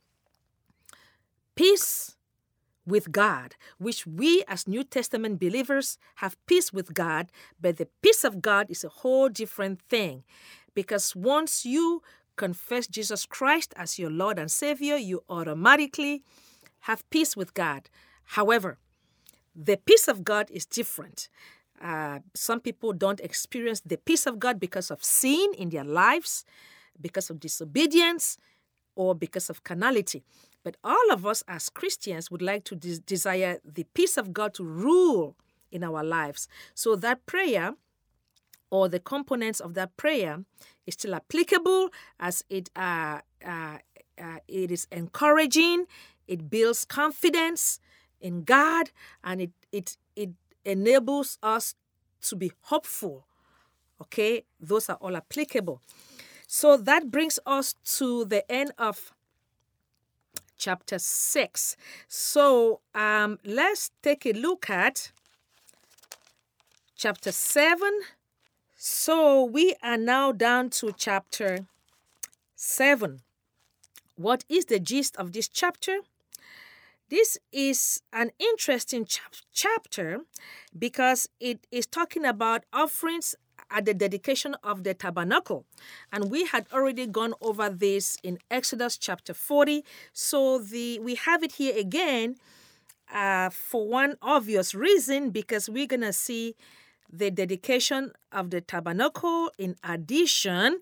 [1.54, 2.16] peace
[2.86, 8.24] with God, which we as New Testament believers have peace with God, but the peace
[8.24, 10.22] of God is a whole different thing.
[10.74, 12.02] Because once you
[12.36, 16.22] confess Jesus Christ as your Lord and Savior, you automatically
[16.84, 17.88] have peace with God.
[18.24, 18.78] However,
[19.54, 21.28] the peace of God is different.
[21.80, 26.44] Uh, some people don't experience the peace of God because of sin in their lives,
[27.00, 28.38] because of disobedience,
[28.96, 30.24] or because of carnality.
[30.62, 34.54] But all of us as Christians would like to des- desire the peace of God
[34.54, 35.36] to rule
[35.70, 36.48] in our lives.
[36.74, 37.74] So that prayer
[38.70, 40.44] or the components of that prayer
[40.86, 43.78] is still applicable as it uh, uh,
[44.20, 45.86] uh, it is encouraging,
[46.26, 47.80] it builds confidence
[48.20, 48.90] in God,
[49.22, 50.30] and it it it
[50.64, 51.74] enables us
[52.22, 53.26] to be hopeful.
[54.00, 55.80] Okay, those are all applicable.
[56.46, 59.12] So that brings us to the end of
[60.56, 61.76] chapter 6.
[62.08, 65.12] So um, let's take a look at
[66.96, 68.00] chapter 7.
[68.76, 71.66] So we are now down to chapter
[72.54, 73.20] 7.
[74.16, 75.98] What is the gist of this chapter?
[77.14, 80.22] This is an interesting chap- chapter
[80.76, 83.36] because it is talking about offerings
[83.70, 85.64] at the dedication of the tabernacle.
[86.12, 89.84] And we had already gone over this in Exodus chapter 40.
[90.12, 92.34] So the we have it here again
[93.12, 96.56] uh, for one obvious reason because we're going to see
[97.08, 100.80] the dedication of the tabernacle in addition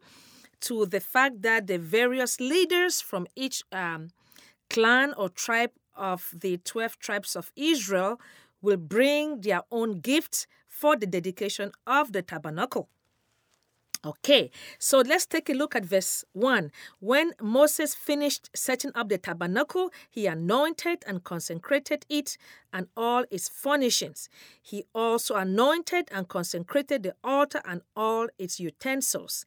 [0.63, 4.09] to the fact that the various leaders from each um,
[4.71, 8.21] clan or tribe of the 12 tribes of Israel
[8.61, 12.89] will bring their own gifts for the dedication of the tabernacle.
[14.05, 14.51] Okay,
[14.81, 16.73] so let's take a look at verse 1.
[16.99, 22.37] When Moses finished setting up the tabernacle, he anointed and consecrated it
[22.73, 24.29] and all its furnishings.
[24.61, 29.47] He also anointed and consecrated the altar and all its utensils.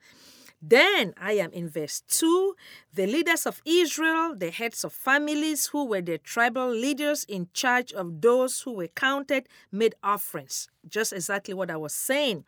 [0.61, 2.55] Then I am in verse 2.
[2.93, 7.93] The leaders of Israel, the heads of families who were the tribal leaders in charge
[7.93, 10.69] of those who were counted, made offerings.
[10.87, 12.45] Just exactly what I was saying.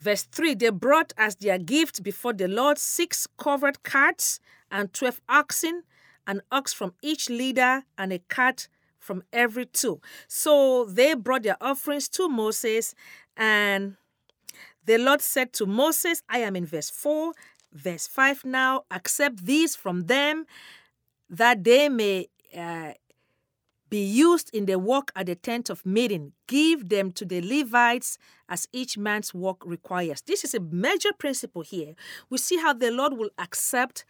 [0.00, 5.20] Verse 3 They brought as their gift before the Lord six covered carts and twelve
[5.28, 5.82] oxen,
[6.26, 8.68] an ox from each leader, and a cart
[8.98, 10.00] from every two.
[10.28, 12.94] So they brought their offerings to Moses,
[13.36, 13.96] and
[14.88, 17.32] the Lord said to Moses, I am in verse 4,
[17.72, 20.46] Verse 5 now accept these from them
[21.28, 22.92] that they may uh,
[23.90, 26.32] be used in the work at the tent of meeting.
[26.46, 28.18] Give them to the Levites
[28.48, 30.22] as each man's work requires.
[30.22, 31.94] This is a major principle here.
[32.30, 34.04] We see how the Lord will accept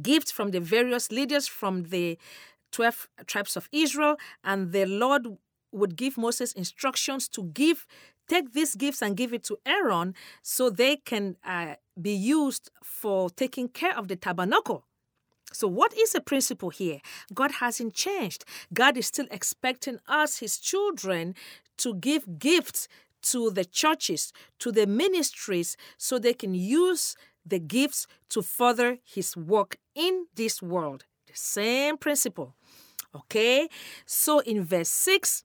[0.00, 2.18] gifts from the various leaders from the
[2.72, 5.26] 12 tribes of Israel, and the Lord
[5.70, 7.86] would give Moses instructions to give
[8.28, 13.30] take these gifts and give it to Aaron so they can uh, be used for
[13.30, 14.84] taking care of the tabernacle.
[15.52, 17.00] So, what is the principle here?
[17.32, 18.44] God hasn't changed.
[18.74, 21.34] God is still expecting us, His children,
[21.78, 22.88] to give gifts
[23.22, 29.36] to the churches, to the ministries, so they can use the gifts to further His
[29.36, 31.04] work in this world.
[31.26, 32.54] The same principle.
[33.14, 33.68] Okay?
[34.04, 35.44] So, in verse 6,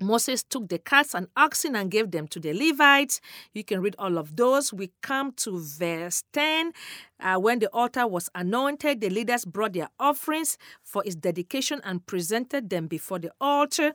[0.00, 3.20] Moses took the cats and oxen and gave them to the Levites.
[3.52, 4.72] You can read all of those.
[4.72, 6.72] We come to verse 10.
[7.20, 12.04] Uh, when the altar was anointed, the leaders brought their offerings for its dedication and
[12.06, 13.94] presented them before the altar.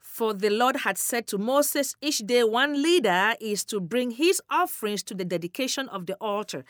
[0.00, 4.40] For the Lord had said to Moses, Each day one leader is to bring his
[4.48, 6.64] offerings to the dedication of the altar.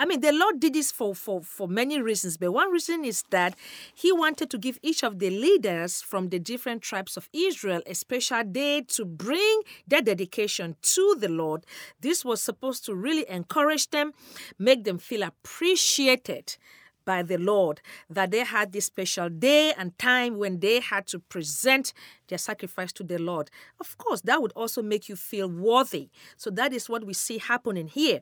[0.00, 3.22] I mean, the Lord did this for, for, for many reasons, but one reason is
[3.28, 3.54] that
[3.94, 7.94] He wanted to give each of the leaders from the different tribes of Israel a
[7.94, 11.66] special day to bring their dedication to the Lord.
[12.00, 14.14] This was supposed to really encourage them,
[14.58, 16.56] make them feel appreciated
[17.04, 21.18] by the Lord that they had this special day and time when they had to
[21.18, 21.92] present
[22.28, 23.50] their sacrifice to the Lord.
[23.80, 26.08] Of course, that would also make you feel worthy.
[26.36, 28.20] So that is what we see happening here.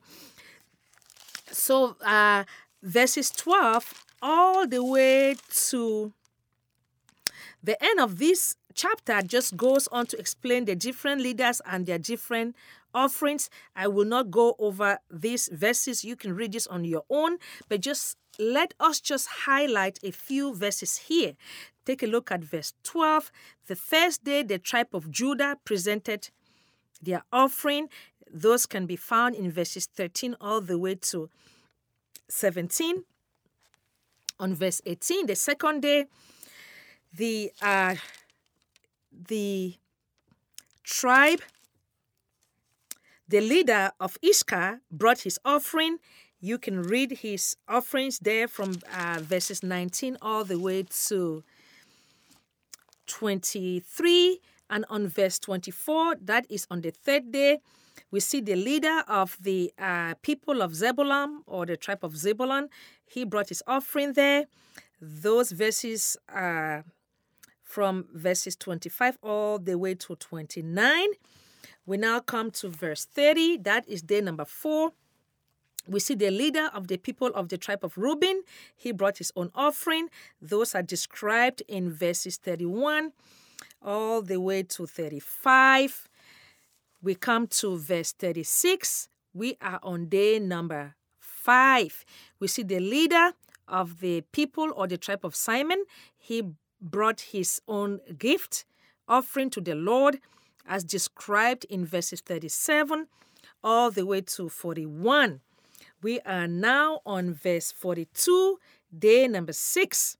[1.50, 2.44] So, uh,
[2.82, 5.36] verses 12 all the way
[5.68, 6.12] to
[7.62, 11.98] the end of this chapter just goes on to explain the different leaders and their
[11.98, 12.54] different
[12.94, 13.50] offerings.
[13.74, 16.04] I will not go over these verses.
[16.04, 17.38] You can read this on your own,
[17.68, 21.34] but just let us just highlight a few verses here.
[21.84, 23.32] Take a look at verse 12.
[23.66, 26.30] The first day, the tribe of Judah presented
[27.02, 27.88] their offering.
[28.32, 31.28] Those can be found in verses 13 all the way to
[32.28, 33.04] 17.
[34.40, 36.06] On verse 18, the second day,
[37.12, 37.96] the uh,
[39.10, 39.74] the
[40.84, 41.40] tribe,
[43.26, 45.98] the leader of Issachar brought his offering.
[46.40, 51.42] You can read his offerings there from uh, verses 19 all the way to
[53.06, 54.40] 23.
[54.70, 57.58] And on verse 24, that is on the third day,
[58.10, 62.68] we see the leader of the uh, people of Zebulun or the tribe of Zebulun.
[63.06, 64.46] He brought his offering there.
[65.00, 66.84] Those verses are
[67.62, 71.06] from verses 25 all the way to 29.
[71.86, 73.58] We now come to verse 30.
[73.58, 74.92] That is day number four.
[75.86, 78.42] We see the leader of the people of the tribe of Reuben.
[78.76, 80.08] He brought his own offering.
[80.40, 83.12] Those are described in verses 31
[83.82, 86.07] all the way to 35.
[87.00, 89.08] We come to verse 36.
[89.32, 92.04] We are on day number five.
[92.40, 93.32] We see the leader
[93.68, 95.84] of the people or the tribe of Simon.
[96.16, 96.42] He
[96.80, 98.64] brought his own gift,
[99.06, 100.18] offering to the Lord,
[100.66, 103.06] as described in verses 37
[103.62, 105.40] all the way to 41.
[106.02, 108.58] We are now on verse 42,
[108.96, 110.16] day number six.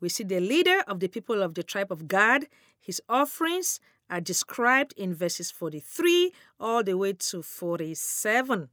[0.00, 2.46] We see the leader of the people of the tribe of Gad,
[2.80, 3.80] his offerings
[4.10, 8.68] are described in verses 43 all the way to 47.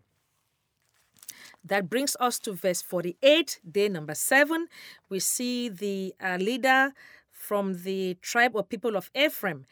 [1.65, 4.67] That brings us to verse 48, day number seven.
[5.09, 6.93] We see the uh, leader
[7.31, 9.65] from the tribe or people of Ephraim.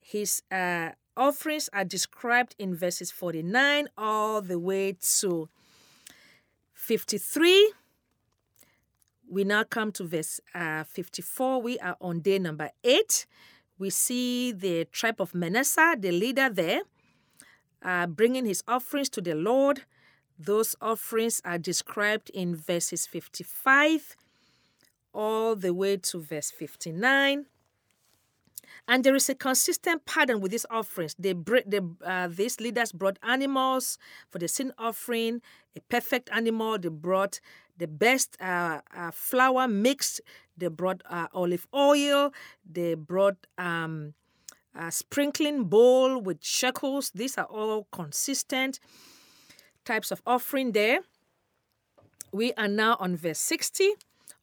[0.00, 5.48] His uh, offerings are described in verses 49 all the way to
[6.74, 7.72] 53.
[9.30, 11.60] We now come to verse uh, 54.
[11.60, 13.26] We are on day number eight
[13.78, 16.82] we see the tribe of Manasseh, the leader there,
[17.82, 19.82] uh, bringing his offerings to the Lord.
[20.38, 24.16] Those offerings are described in verses 55
[25.12, 27.46] all the way to verse 59.
[28.86, 31.14] And there is a consistent pattern with these offerings.
[31.18, 31.34] They,
[31.66, 33.98] they, uh, these leaders brought animals
[34.30, 35.42] for the sin offering,
[35.76, 36.78] a perfect animal.
[36.78, 37.40] They brought
[37.78, 40.20] the best uh, uh, flour mixed.
[40.56, 42.32] They brought uh, olive oil.
[42.70, 44.14] They brought um,
[44.74, 47.10] a sprinkling bowl with shekels.
[47.14, 48.80] These are all consistent
[49.84, 51.00] types of offering there.
[52.32, 53.92] We are now on verse 60.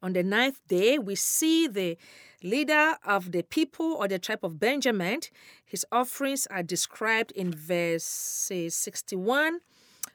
[0.01, 1.97] On the ninth day, we see the
[2.43, 5.19] leader of the people or the tribe of Benjamin.
[5.65, 9.59] His offerings are described in verse 61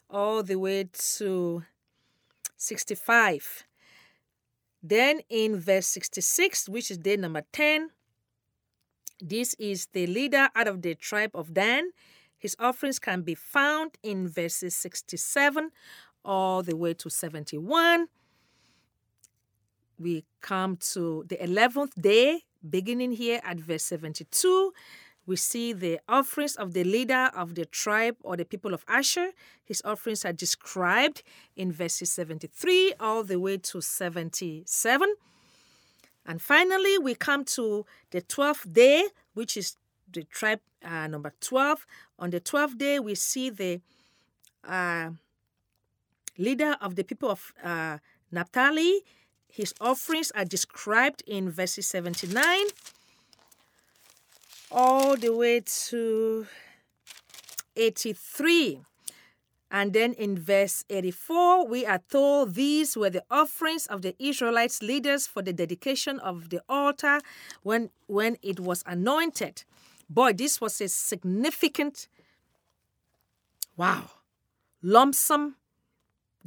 [0.08, 1.62] all the way to
[2.60, 3.64] 65.
[4.82, 7.90] Then in verse 66, which is day number 10,
[9.20, 11.90] this is the leader out of the tribe of Dan.
[12.38, 15.70] His offerings can be found in verses 67
[16.24, 18.08] all the way to 71.
[19.98, 24.72] We come to the 11th day, beginning here at verse 72
[25.26, 29.30] we see the offerings of the leader of the tribe or the people of Asher.
[29.64, 31.22] His offerings are described
[31.56, 35.14] in verses 73 all the way to 77.
[36.26, 39.76] And finally, we come to the 12th day, which is
[40.12, 41.86] the tribe uh, number 12.
[42.18, 43.80] On the 12th day, we see the
[44.66, 45.10] uh,
[46.38, 47.98] leader of the people of uh,
[48.32, 49.02] Naphtali.
[49.48, 52.66] His offerings are described in verses 79
[54.70, 56.46] all the way to
[57.76, 58.80] 83.
[59.72, 64.82] And then in verse 84, we are told these were the offerings of the Israelites'
[64.82, 67.20] leaders for the dedication of the altar
[67.62, 69.62] when, when it was anointed.
[70.08, 72.08] Boy, this was a significant,
[73.76, 74.10] wow,
[74.82, 75.54] lump sum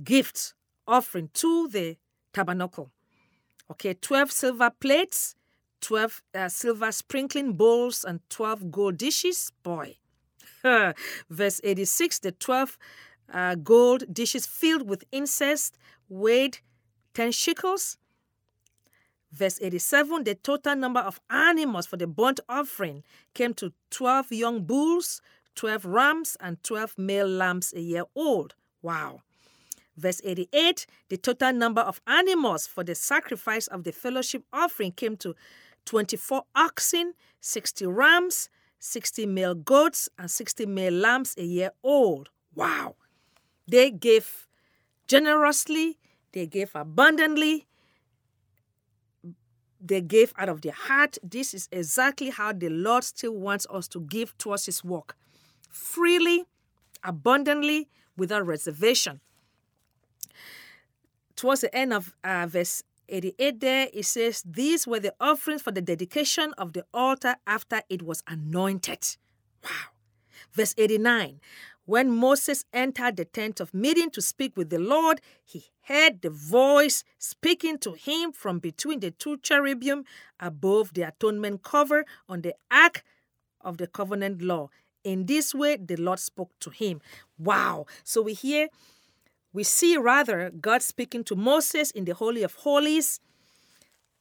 [0.04, 0.54] gift
[0.86, 1.96] offering to the
[2.34, 2.92] tabernacle.
[3.72, 5.36] Okay, 12 silver plates,
[5.84, 9.52] 12 uh, silver sprinkling bowls and 12 gold dishes.
[9.64, 9.98] Boy.
[11.30, 12.78] Verse 86 the 12
[13.34, 15.72] uh, gold dishes filled with incense
[16.08, 16.60] weighed
[17.14, 17.98] 10 shekels.
[19.32, 23.04] Verse 87 the total number of animals for the burnt offering
[23.34, 25.22] came to 12 young bulls,
[25.56, 28.56] 12 rams, and 12 male lambs a year old.
[28.82, 29.22] Wow.
[29.98, 35.18] Verse 88 the total number of animals for the sacrifice of the fellowship offering came
[35.18, 35.36] to
[35.86, 42.30] 24 oxen, 60 rams, 60 male goats, and 60 male lambs a year old.
[42.56, 42.96] Wow.
[43.68, 44.48] They gave
[45.08, 46.00] generously,
[46.32, 47.68] they gave abundantly,
[49.80, 51.18] they gave out of their heart.
[51.22, 55.16] This is exactly how the Lord still wants us to give towards His work
[55.70, 56.46] freely,
[57.04, 59.20] abundantly, without reservation.
[61.36, 65.72] Towards the end of uh, verse 88 there, it says, These were the offerings for
[65.72, 69.18] the dedication of the altar after it was anointed.
[69.64, 69.92] Wow.
[70.52, 71.40] Verse 89
[71.86, 76.30] When Moses entered the tent of meeting to speak with the Lord, he heard the
[76.30, 80.06] voice speaking to him from between the two cherubim
[80.40, 83.04] above the atonement cover on the ark
[83.62, 84.70] of the covenant law.
[85.04, 87.02] In this way, the Lord spoke to him.
[87.38, 87.86] Wow.
[88.04, 88.70] So we hear
[89.54, 93.20] we see rather God speaking to Moses in the Holy of Holies.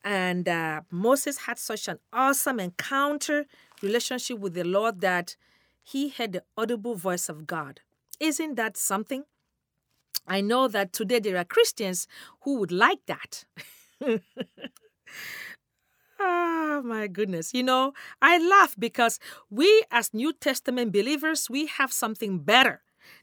[0.05, 3.47] And uh, Moses had such an awesome encounter,
[3.83, 5.37] relationship with the Lord that
[5.83, 7.81] he had the audible voice of God.
[8.21, 9.25] Isn't that something?
[10.27, 12.07] I know that today there are Christians
[12.43, 13.45] who would like that.
[16.21, 17.55] oh my goodness.
[17.55, 19.19] You know, I laugh because
[19.51, 22.83] we as New Testament believers, we have something better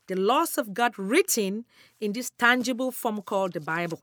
[0.10, 1.66] the laws of God written
[2.02, 4.02] in this tangible form called the Bible.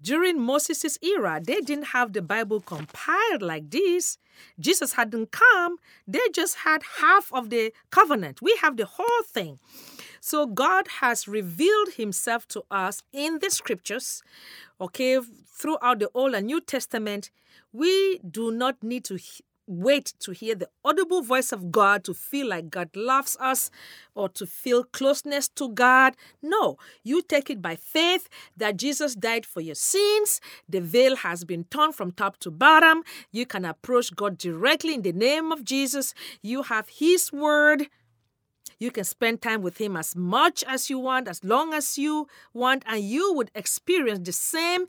[0.00, 4.18] During Moses' era, they didn't have the Bible compiled like this.
[4.58, 8.42] Jesus hadn't come, they just had half of the covenant.
[8.42, 9.58] We have the whole thing.
[10.20, 14.22] So God has revealed himself to us in the scriptures,
[14.80, 17.30] okay, throughout the Old and New Testament.
[17.72, 19.18] We do not need to
[19.66, 23.70] wait to hear the audible voice of God to feel like God loves us
[24.14, 26.14] or to feel closeness to God.
[26.42, 30.40] No, you take it by faith that Jesus died for your sins.
[30.68, 33.02] The veil has been torn from top to bottom.
[33.30, 36.14] You can approach God directly in the name of Jesus.
[36.42, 37.88] You have His word.
[38.78, 42.26] You can spend time with Him as much as you want, as long as you
[42.52, 44.86] want, and you would experience the same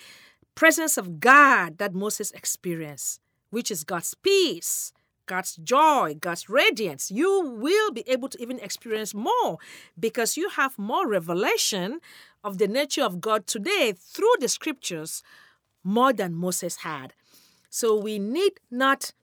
[0.55, 3.21] presence of God that Moses experienced
[3.55, 4.91] which is God's peace,
[5.27, 9.59] God's joy, God's radiance, you will be able to even experience more
[9.97, 12.01] because you have more revelation
[12.43, 15.23] of the nature of God today through the scriptures
[15.85, 17.13] more than Moses had.
[17.69, 19.13] So we need not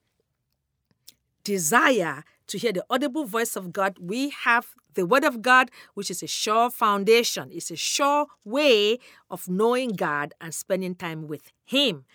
[1.44, 3.98] desire to hear the audible voice of God.
[4.00, 8.98] We have the Word of God, which is a sure foundation, it's a sure way
[9.30, 12.06] of knowing God and spending time with Him.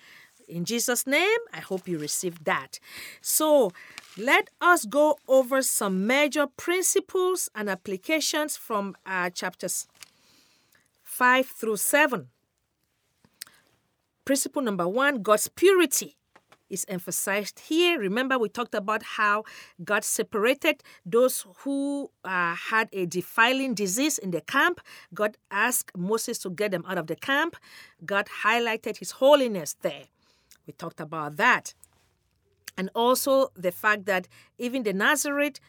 [0.48, 2.80] In Jesus' name, I hope you received that.
[3.22, 3.72] So,
[4.18, 9.88] let us go over some major principles and applications from uh, chapters
[11.04, 12.28] 5 through 7.
[14.26, 16.16] Principle number one God's purity.
[16.70, 17.98] is emphasized here.
[18.00, 19.44] Remember, we talked about how
[19.84, 24.82] God separated those who uh, had a defiling disease in the camp.
[25.14, 27.56] God asked Moses to get them out of the camp.
[28.06, 30.08] God highlighted his holiness there.
[30.68, 31.74] We talked about that.
[32.78, 34.28] And also the fact that
[34.60, 35.60] even the Nazarite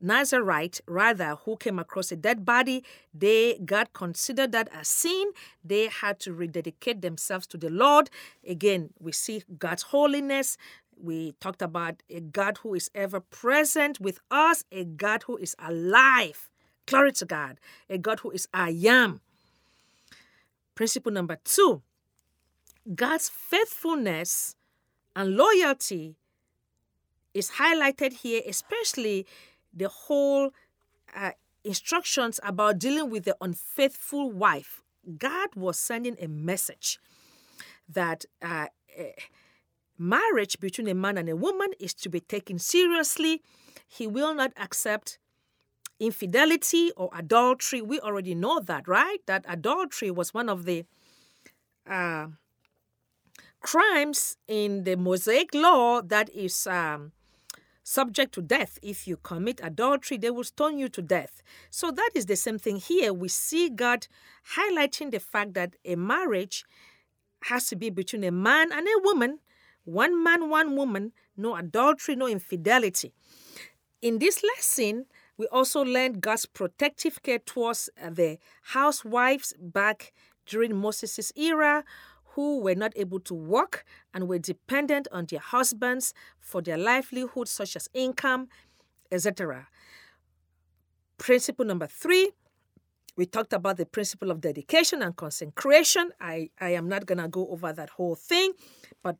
[0.00, 2.84] Nazarite, rather, who came across a dead body,
[3.14, 5.32] they God considered that a sin.
[5.64, 8.10] They had to rededicate themselves to the Lord.
[8.46, 10.58] Again, we see God's holiness.
[10.98, 15.56] We talked about a God who is ever present with us, a God who is
[15.58, 16.50] alive.
[16.86, 17.58] Glory to God.
[17.88, 19.20] A God who is I am.
[20.74, 21.82] Principle number two
[22.94, 24.56] God's faithfulness
[25.14, 26.16] and loyalty
[27.34, 29.26] is highlighted here, especially
[29.72, 30.50] the whole
[31.14, 31.32] uh,
[31.64, 34.82] instructions about dealing with the unfaithful wife.
[35.18, 36.98] God was sending a message
[37.88, 38.66] that uh,
[39.98, 43.42] marriage between a man and a woman is to be taken seriously.
[43.88, 45.18] He will not accept
[45.98, 47.80] infidelity or adultery.
[47.80, 49.18] We already know that, right?
[49.26, 50.84] That adultery was one of the
[51.88, 52.28] uh,
[53.60, 57.12] crimes in the Mosaic law that is um,
[57.82, 58.78] subject to death.
[58.82, 61.42] If you commit adultery, they will stone you to death.
[61.70, 63.12] So that is the same thing here.
[63.12, 64.06] We see God
[64.56, 66.64] highlighting the fact that a marriage
[67.44, 69.38] has to be between a man and a woman,
[69.84, 73.12] one man, one woman, no adultery, no infidelity.
[74.02, 80.12] In this lesson, we also learned God's protective care towards the housewives back
[80.46, 81.84] during Moses' era
[82.36, 83.84] who were not able to work
[84.14, 88.48] and were dependent on their husbands for their livelihood, such as income,
[89.10, 89.66] etc.
[91.16, 92.30] Principle number three,
[93.16, 96.10] we talked about the principle of dedication and consecration.
[96.20, 98.52] I, I am not going to go over that whole thing,
[99.02, 99.16] but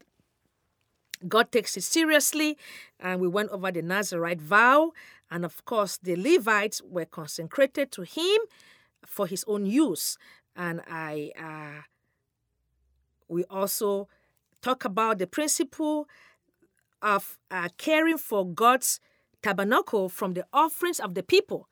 [1.26, 2.58] God takes it seriously.
[3.00, 4.92] And we went over the Nazarite vow.
[5.30, 8.38] And of course, the Levites were consecrated to him
[9.06, 10.18] for his own use.
[10.54, 11.82] And I uh,
[13.28, 14.08] we also
[14.62, 16.08] talk about the principle
[17.02, 19.00] of uh, caring for God's
[19.42, 21.68] tabernacle from the offerings of the people.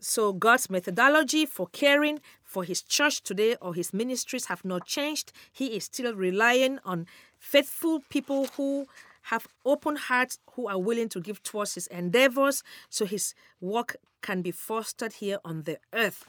[0.00, 5.32] So God's methodology for caring for his church today or his ministries have not changed.
[5.52, 7.06] He is still relying on
[7.38, 8.86] faithful people who
[9.22, 14.40] have open hearts who are willing to give towards his endeavors so his work can
[14.40, 16.24] be fostered here on the earth.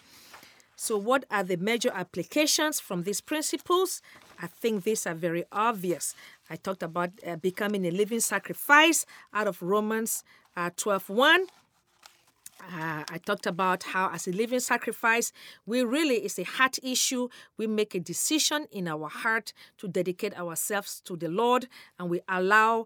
[0.81, 4.01] So, what are the major applications from these principles?
[4.41, 6.15] I think these are very obvious.
[6.49, 10.23] I talked about uh, becoming a living sacrifice out of Romans
[10.55, 11.41] uh, 12 1.
[11.41, 15.33] Uh, I talked about how, as a living sacrifice,
[15.65, 17.27] we really, it's a heart issue.
[17.57, 21.67] We make a decision in our heart to dedicate ourselves to the Lord,
[21.99, 22.85] and we allow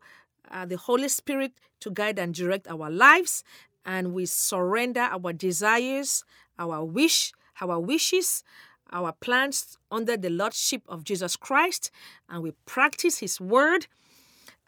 [0.50, 3.44] uh, the Holy Spirit to guide and direct our lives,
[3.86, 6.24] and we surrender our desires,
[6.58, 7.34] our wish,
[7.64, 8.43] our wishes,
[8.91, 11.91] our plans under the Lordship of Jesus Christ,
[12.30, 13.88] and we practice His Word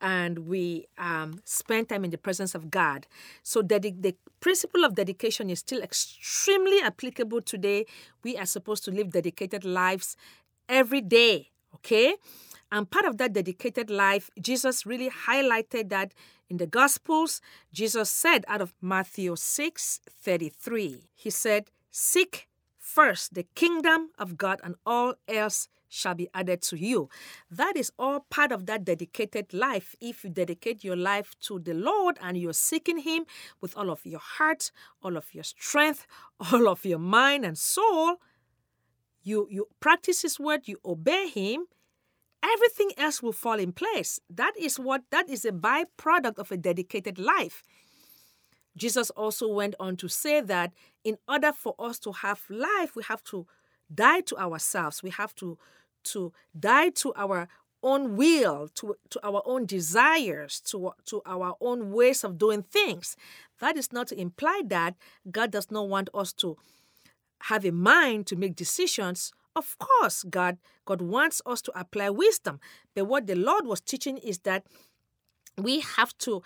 [0.01, 3.07] and we um, spend time in the presence of God.
[3.43, 7.85] So dedi- the principle of dedication is still extremely applicable today.
[8.23, 10.17] We are supposed to live dedicated lives
[10.67, 12.15] every day, okay?
[12.71, 16.13] And part of that dedicated life, Jesus really highlighted that
[16.49, 17.41] in the Gospels.
[17.71, 22.47] Jesus said out of Matthew 6 33, He said, Seek
[22.95, 27.09] first the kingdom of God, and all else shall be added to you.
[27.51, 29.95] That is all part of that dedicated life.
[29.99, 33.25] If you dedicate your life to the Lord and you're seeking Him
[33.61, 34.71] with all of your heart,
[35.03, 36.07] all of your strength,
[36.51, 38.15] all of your mind and soul,
[39.23, 41.65] you, you practice His word, you obey Him,
[42.43, 44.19] everything else will fall in place.
[44.29, 47.63] That is what that is a byproduct of a dedicated life.
[48.77, 50.73] Jesus also went on to say that
[51.03, 53.45] in order for us to have life, we have to
[53.93, 55.03] die to ourselves.
[55.03, 55.57] We have to,
[56.05, 57.47] to die to our
[57.83, 63.15] own will, to, to our own desires, to, to our own ways of doing things.
[63.59, 64.95] That is not to imply that
[65.31, 66.57] God does not want us to
[67.43, 69.31] have a mind to make decisions.
[69.55, 72.59] Of course, God, God wants us to apply wisdom.
[72.95, 74.65] But what the Lord was teaching is that
[75.57, 76.41] we have to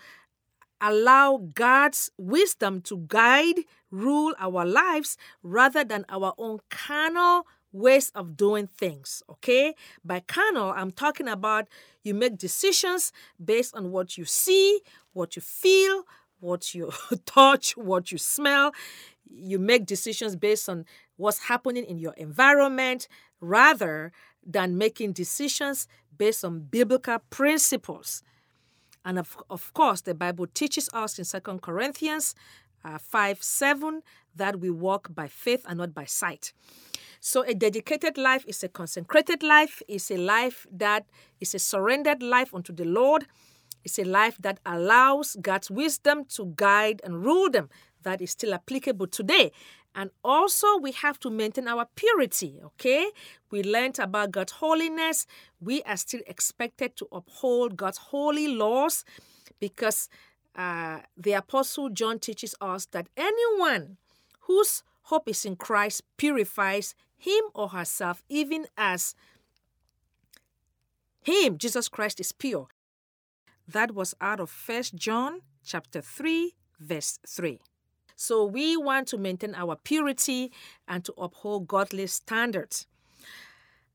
[0.80, 3.60] allow God's wisdom to guide,
[3.90, 9.22] rule our lives rather than our own carnal ways of doing things.
[9.28, 9.74] Okay?
[10.04, 11.68] By carnal, I'm talking about
[12.02, 13.12] you make decisions
[13.42, 14.80] based on what you see,
[15.12, 16.04] what you feel,
[16.40, 16.92] what you
[17.26, 18.72] touch, what you smell.
[19.28, 20.84] You make decisions based on
[21.16, 23.06] what's happening in your environment
[23.40, 24.12] rather
[24.44, 28.22] than making decisions based on biblical principles.
[29.04, 32.34] And of, of course, the Bible teaches us in 2 Corinthians
[32.84, 34.02] uh, 5 7
[34.36, 36.52] that we walk by faith and not by sight.
[37.20, 41.04] So, a dedicated life is a consecrated life, is a life that
[41.38, 43.26] is a surrendered life unto the Lord.
[43.84, 47.68] It's a life that allows God's wisdom to guide and rule them.
[48.02, 49.52] That is still applicable today.
[49.94, 53.10] And also, we have to maintain our purity, okay?
[53.50, 55.26] We learned about God's holiness.
[55.60, 59.04] We are still expected to uphold God's holy laws
[59.58, 60.08] because
[60.54, 63.96] uh, the Apostle John teaches us that anyone
[64.42, 69.14] whose hope is in Christ purifies him or herself, even as
[71.22, 72.68] him, Jesus Christ, is pure.
[73.68, 77.60] That was out of First John chapter 3, verse 3.
[78.20, 80.52] So we want to maintain our purity
[80.86, 82.86] and to uphold godly standards.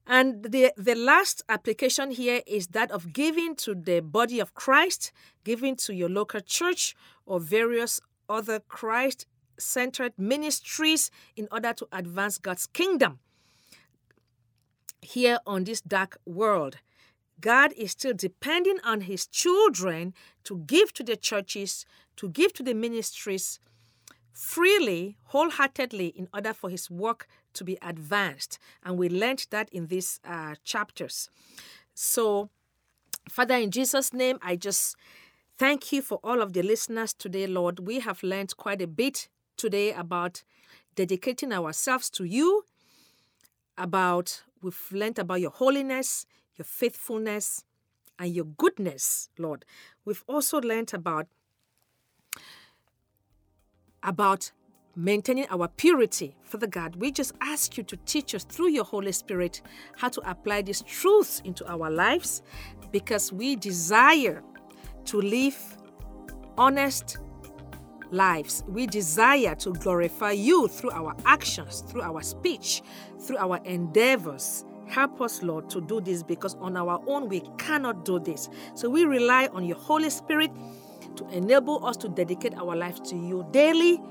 [0.08, 5.12] And the, the last application here is that of giving to the body of Christ,
[5.44, 6.96] giving to your local church
[7.28, 9.28] or various other Christ
[9.60, 13.20] centered ministries in order to advance God's kingdom
[15.04, 16.78] here on this dark world.
[17.40, 20.16] God is still depending on his children
[20.46, 23.60] to give to the churches, to give to the ministries,
[24.36, 28.60] freely, wholeheartedly, in order for his work to be advanced.
[28.84, 31.30] And we learned that in these uh, chapters.
[31.94, 32.50] So,
[33.30, 34.98] Father, in Jesus' name, I just
[35.58, 37.80] thank you for all of the listeners today, Lord.
[37.80, 40.44] We have learned quite a bit today about
[40.96, 42.66] dedicating ourselves to you,
[43.78, 46.26] about we've learned about your holiness,
[46.58, 47.64] your faithfulness,
[48.20, 49.64] and your goodness, Lord.
[50.04, 51.28] We've also learned about
[54.06, 54.52] about
[54.96, 56.36] maintaining our purity.
[56.44, 59.62] Father God, we just ask you to teach us through your Holy Spirit
[59.98, 62.42] how to apply these truths into our lives
[62.92, 64.42] because we desire
[65.06, 65.58] to live
[66.58, 67.18] honest
[68.12, 68.64] lives.
[68.68, 72.82] We desire to glorify you through our actions, through our speech,
[73.20, 74.64] through our endeavors.
[74.88, 78.50] Help us, Lord, to do this because on our own we cannot do this.
[78.76, 80.52] So we rely on your Holy Spirit
[81.16, 84.02] to enable us to dedicate our lives to you daily.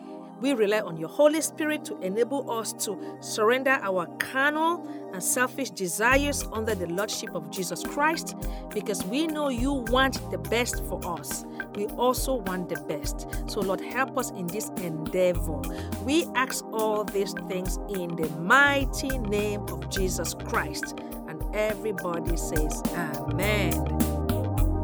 [0.41, 5.71] We rely on your Holy Spirit to enable us to surrender our carnal and selfish
[5.71, 8.37] desires under the Lordship of Jesus Christ
[8.75, 11.45] because we know you want the best for us.
[11.77, 13.29] We also want the best.
[13.47, 15.63] So, Lord, help us in this endeavor.
[16.05, 20.99] We ask all these things in the mighty name of Jesus Christ.
[21.29, 24.24] And everybody says, Amen.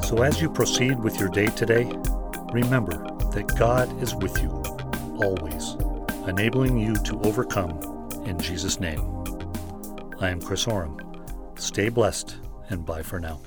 [0.03, 1.84] So, as you proceed with your day today,
[2.53, 2.96] remember
[3.32, 4.51] that God is with you
[5.22, 5.76] always,
[6.26, 7.78] enabling you to overcome
[8.24, 9.01] in Jesus' name.
[10.20, 10.98] I am Chris Oram.
[11.57, 12.36] Stay blessed
[12.70, 13.40] and bye for now.